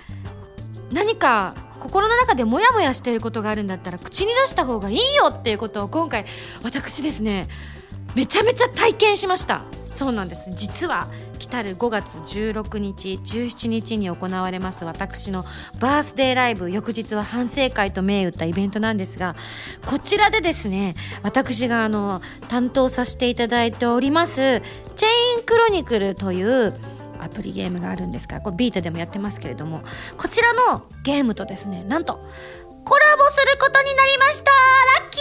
[0.93, 6.27] 何か心の中でモヤモヤしていることがあるんだったら口に出した方がいいよっていうことを今回
[6.64, 7.47] 私ですね
[8.15, 9.65] めちゃめちゃ体験しました。
[9.85, 10.51] そうなんです。
[10.55, 11.09] 実は
[11.39, 15.45] 来る5月16日17日に行われます私の
[15.79, 16.71] バースデーライブ。
[16.71, 19.37] 翌日は反省会と銘打ったイベントなんですが
[19.87, 24.62] こちらでですね私があの担当させていただいております
[24.97, 25.09] チェ
[25.39, 26.75] インクロニクルという
[27.21, 29.83] アプリゲームがあるんですがこれビータでもやってますけれども
[30.19, 34.51] こちらのゲームとですねなんとコラボすることになりました。
[34.51, 35.21] ラッキ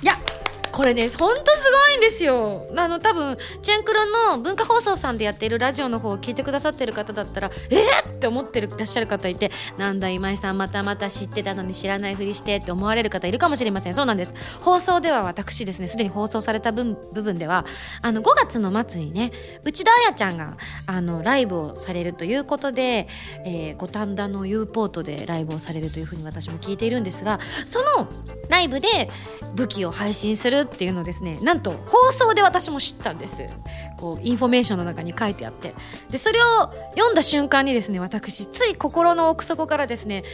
[0.00, 0.02] ー！
[0.02, 0.35] いや
[0.76, 2.68] これねほんとすごいんですよ。
[2.76, 4.04] あの多分チェンクロ
[4.34, 13.94] の文化放送さんでやっているラジオの方を聞いてくださってる方だったらえっ、って思ってるらっしゃる方いてなんだ今井さんまたまた知ってたのに知らないふりしてって思われる方いるかもしれません。
[13.94, 14.34] そうなんです。
[14.60, 17.64] 放送では私ですねすでに放送された分部分では
[18.02, 19.32] あの5月の末にね
[19.64, 23.08] 内田彩ちゃんがあのライブをされるということで、
[23.46, 28.08] えー、五反田の U ポートでライブをされるというふうに私も聞いているんですがその
[28.50, 29.08] ライブで
[29.54, 33.48] 武器を配信するっていうのをですねなんと放送で私も知ったんです。
[33.96, 35.74] こうインフォメーションの中に書いてあって。
[36.10, 40.24] でそれを読んだ瞬間にですね私つい心の奥底からですね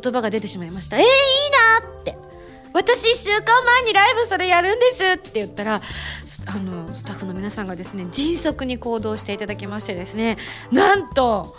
[0.00, 0.98] 言葉が出てしまいました。
[0.98, 1.10] えー、いい
[1.84, 2.16] なって。
[2.72, 10.36] 私1週間前にライブそれやるんですって言ったらあのスタッフの皆さんがですね迅速に行動していただきましてですね
[10.70, 11.56] なんと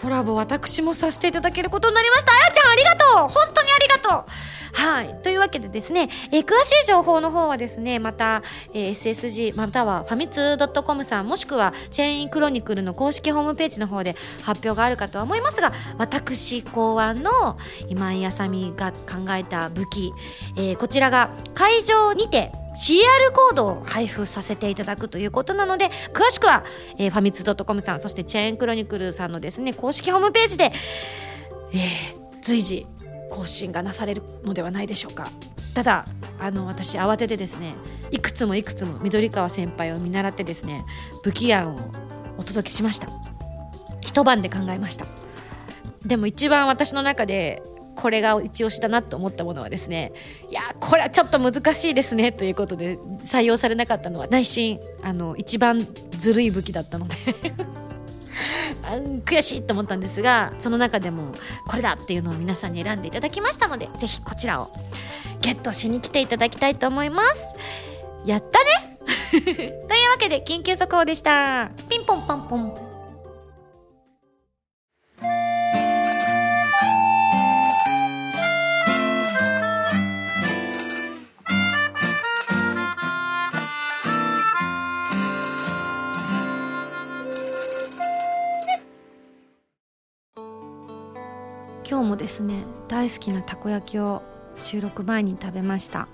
[0.00, 2.32] コラボ私もさせていただけることになりました。
[2.32, 3.28] あやちゃんありがとう。
[3.28, 4.24] 本当にありがとう。
[4.72, 5.14] はい。
[5.22, 8.42] というわけでですね、えー、詳しい情報の方はですね、また、
[8.74, 17.58] えー、SSG またはファミツー .com さんもしくはチェーンクロニクルの公式ホームページの方で発表があるかとは思いますが、私考案の
[17.88, 20.12] 今井あさみが考えた武器、
[20.56, 23.02] えー、こちらが会場にて CR
[23.34, 26.64] コードを配布させていただくということなので詳しくは、
[26.98, 32.86] えー、ファミツー .com さんそしてチェーンクロニクルさんのですね公式ホームページで、えー、随時
[33.30, 35.28] 更新がなされるのではないでしょうか。
[35.74, 36.06] ただ
[36.40, 37.74] あの私慌ててですね
[38.10, 40.84] いくつもいくつも緑川先輩を見習ってですね
[41.22, 41.78] 武器案を
[42.38, 43.08] お届けしました。
[44.00, 45.06] 一晩で考えました。
[46.04, 47.62] でも一番私の中で
[47.94, 50.12] これが一押しだなと思ったものはですね
[50.50, 57.16] いやこれはちょっと難しいですねということで採用されなかったのは内心あの一番ずるい武器だったので。
[59.24, 61.32] 悔しいと思ったんですがその中でも
[61.66, 64.70] これだっていうのを皆さんに選んでいただきましたのでぜひこちらを
[65.40, 67.56] ゲットしに来ていただきたいと思います。
[68.26, 68.98] やったね！
[69.32, 71.70] というわけで緊急速報でした。
[71.88, 72.89] ピンポンパンポン。
[92.00, 94.22] 今日もですね大好きなたこ焼きを
[94.56, 96.08] 収録前に食べました。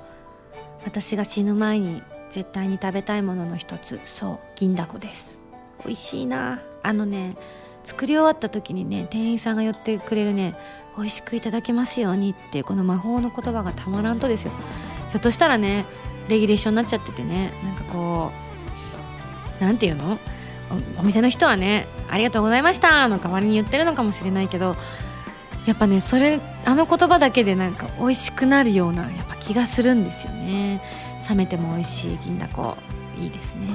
[0.85, 5.41] 私が死ぬ前に絶対に食べたいものの一つそう銀だこです。
[5.85, 6.61] 美味しいな。
[6.83, 7.37] あのね
[7.85, 10.57] 作り終わった時にね店員さんが寄ってくれるね
[10.97, 14.51] 美味しくいただけますようにってこの魔法の言葉がたまらんとですよ。
[15.13, 15.85] ひょっとしたらね
[16.29, 18.33] レギュレーションになっちゃっててねなんかこ
[19.61, 20.19] う何て言うの？
[20.99, 24.75] お店の人はね「ありがとうございました」の代わりに言ってるのかもしれないけど
[25.67, 30.81] やっぱねそれあの言葉だけでなんか美味しくなるようなやっぱ気がするんですよね。
[31.29, 32.77] 冷めても美味しい銀だこ。
[33.19, 33.67] いいですね。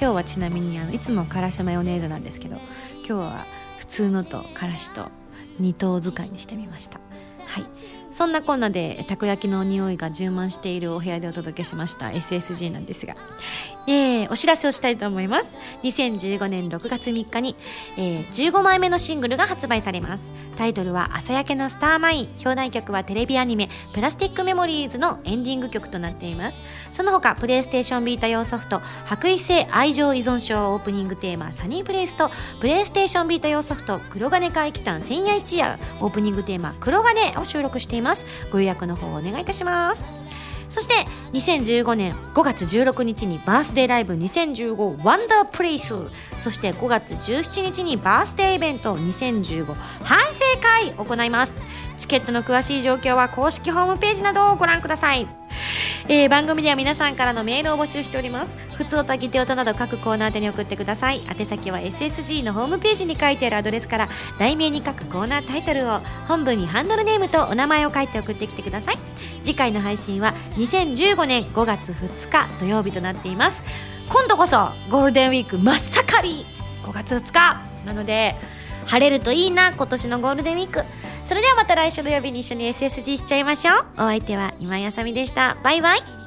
[0.00, 2.56] 今日はちなみにあのいつもからしマヨネーズなんですけど
[3.06, 3.46] 今日は
[3.78, 5.06] 普通のとからしと
[5.58, 6.98] 二等使いにしてみました。
[7.46, 7.64] はい。
[8.10, 12.06] そんなこんなでたこ焼きの匂いが充満しているお部屋でお届けしました。
[12.06, 13.14] SSG なんですが、
[13.86, 15.56] えー、お知らせをしたいと思います。
[15.82, 17.56] 2015年6月3日に、
[17.96, 20.24] えー、15枚目のシングルが発売されます。
[20.56, 26.56] タイトルは「朝焼けのスターマイン」表題曲はテレビアニメ「プラスティックメモリーズ」のエンディング曲となっています。
[26.92, 32.30] その他プレイステーションビータ用ソフト「白衣性愛情依存症」オープニングテーマ「サニープレイス」と
[32.60, 38.24] プレイステーションビータ用ソフト「黒金怪奇譚千夜一夜」オープニングテーマ「黒金」を収録しています。
[38.50, 40.04] ご予約の方をお願いいたします。
[40.68, 40.94] そして
[41.32, 45.94] 2015年5月16日にバースデーライブ2015ワンダープレイス。
[46.38, 51.54] そして5月17日にバースデーイベント2015反省会行います。
[51.98, 55.45] チケットの詳しい状況は公式ホームページなどをご覧ください。
[56.08, 58.66] えー、番組では皆さんからのメールを募集しております。
[58.76, 61.22] 普通おたぎて音など各コーナー宛に送ってください。
[61.28, 68.98] 宛先は SSG のホームページに書いてあるアドレスから題名に書くコーナータイトルを本文にハンドルネームとお名前を書いて送ってきてください。
[69.42, 73.64] 次回の配信は2015年5月2日土曜日となっています。
[74.08, 76.46] 今度こそゴールデンウィーク真っ盛り
[76.84, 78.36] 5月2日なので
[78.86, 80.84] 晴れるといいな今年のゴールデンウィーク。
[81.22, 83.86] それではまた来週土曜日に一緒に SSG しちゃいましょう。
[83.96, 85.56] お相手は今井あさみでした。
[85.62, 86.25] バイバイ。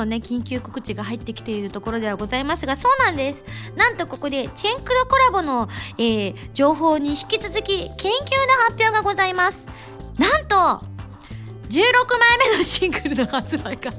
[0.00, 3.44] のね緊急告知が入ってきているところではございますがそうなんです。
[3.76, 8.10] なんとここでチェンクロコラボの、えー、情報に引き続き緊急な
[8.68, 9.68] 発表がございます。
[10.18, 10.56] なんと
[11.68, 13.92] 16枚目のシングルの発売が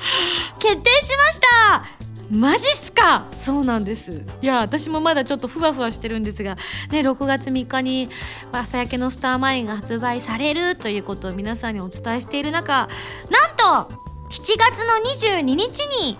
[0.58, 1.84] 決定しました。
[2.30, 3.24] マジっすか？
[3.32, 4.22] そうなんです。
[4.42, 6.56] いや私もまだちょっとふわふわしてるんですが、
[6.90, 8.10] ね、6月3日に
[8.52, 12.88] 「朝焼けのスターマイン」が発売されるということを皆さんにお伝えしている中
[13.30, 14.94] なんと7月の
[15.38, 16.18] 22日に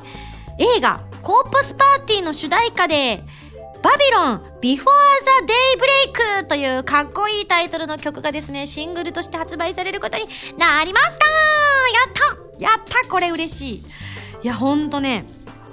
[0.59, 3.25] 映画「コープスパーティー」の主題歌で
[3.83, 4.91] 「バビロンビフォー
[5.41, 10.25] ザデイブレイクというかっこいいタイトルの曲がですね、シングルとして発売されることに
[10.57, 13.85] なりましたやったやったこれ嬉しい
[14.43, 15.25] いや、ほんとね、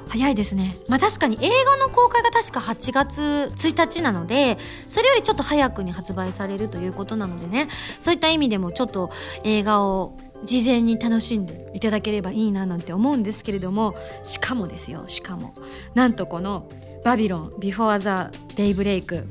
[0.07, 0.77] 早いですね。
[0.87, 9.09] まあ確かに映画の公開が確か8月1日なので、それよりちょっと早くに発売されるということなのでね、そういった意味でもちょっと
[9.43, 10.13] 映画を
[10.45, 15.53] 事前に楽しんでいただければいいななんて思うんですけれども、しかもですよ、しかも。
[15.93, 16.69] なんとこの
[17.03, 19.27] バビロン、ビフォーザ・デイブレイク、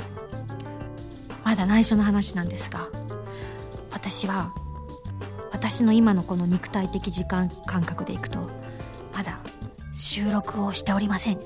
[1.45, 2.89] まだ内緒の話なんですが、
[3.91, 4.53] 私は、
[5.53, 8.39] 私の今のこの肉体的時間感覚でいくと、
[9.15, 9.39] まだ
[9.95, 11.39] 収録をしておりません。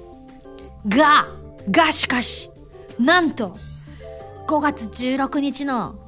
[0.86, 1.26] が、
[1.70, 2.50] がしかし、
[2.98, 3.54] なんと、
[4.46, 5.98] 5月16日の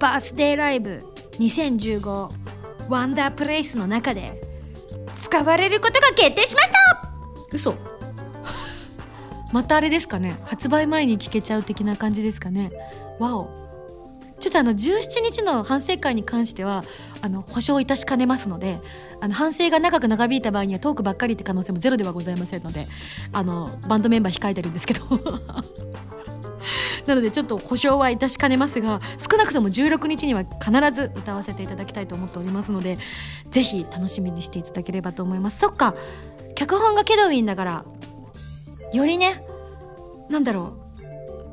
[0.00, 1.04] バースデーライブ
[1.38, 2.30] 2015
[2.88, 4.40] ワンダープレイスの中で
[5.14, 7.08] 使われることが決定しました。
[7.52, 7.74] 嘘。
[9.52, 10.36] またあれですかね。
[10.44, 12.70] 発売前に聞けちゃう的な感じですかね。
[13.18, 13.64] わお。
[14.40, 16.84] ちょっとあの17日の反省会に関しては
[17.22, 18.78] あの保証いたしかねますので
[19.22, 22.86] あの反省が長く長引いた場合にはトークばっかりって可能性もゼロではございませんので
[23.32, 25.02] あのバンドメンバー控えてるんですけど
[27.06, 32.98] なのでちょっと保証はいたしかねますが少なくとも16日には必ず歌わせていただきたいと思っておりますので
[33.50, 35.58] ぜひ楽しみにしていただければと思います。
[35.58, 35.94] そっか
[36.54, 37.84] 脚本がケドウィンだから
[38.92, 39.44] よりね
[40.30, 40.83] なんだろう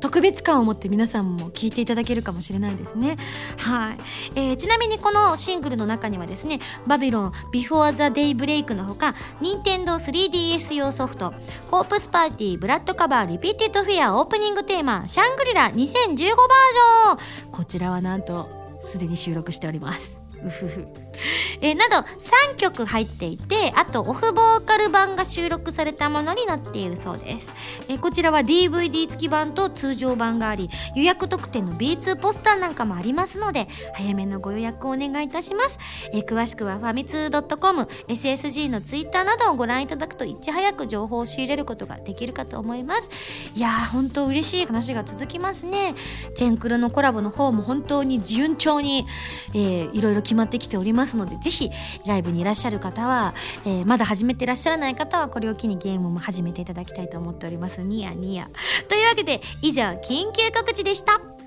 [0.02, 3.16] 特別感を持って皆さんも聴いていただけるかもしれないですね。
[3.56, 3.98] はい。
[4.34, 11.32] えー、ちなみにこのシングルの中にはですね、Babylon, before the daybreak のほか、任天堂 3DS 用ソフト、
[11.70, 18.48] Corpse Party, Blood Covered, Repeated Fear、オープニングテーマ、シャングリラ2015バージョンこちらはなんと、
[18.80, 20.20] すでに収録しております。
[20.44, 21.11] うふふ。
[21.60, 27.54] えー、など3曲入っていてあとオフボーカル版が収録されたものになっているそうです、
[27.88, 35.78] えー、こちらは DVD 付き版と通常版があり予約特典の B2 ポスターなんかもありますので早めのご予約をお願いいたします、
[36.12, 43.10] えー、詳しくはファミツー .com SSG の Twitter などをご覧いただくといち早く情報を仕入れることができるかと思います。
[43.54, 45.94] いやー本当嬉しい話が続きますね。
[46.34, 49.06] チェンクルのコラボの方も本当に順調に、
[49.54, 51.11] えー、いろいろ決まってきております。
[51.12, 51.70] ますのでぜひ
[52.06, 53.34] ライブにいらっしゃる方は、
[53.64, 57.82] えー、まだ始めていらっしゃらない方はこれを機にゲームも始めていただきたいと思っております。
[57.82, 58.48] ニヤニヤ。
[58.88, 61.41] というわけで以上緊急告知でした。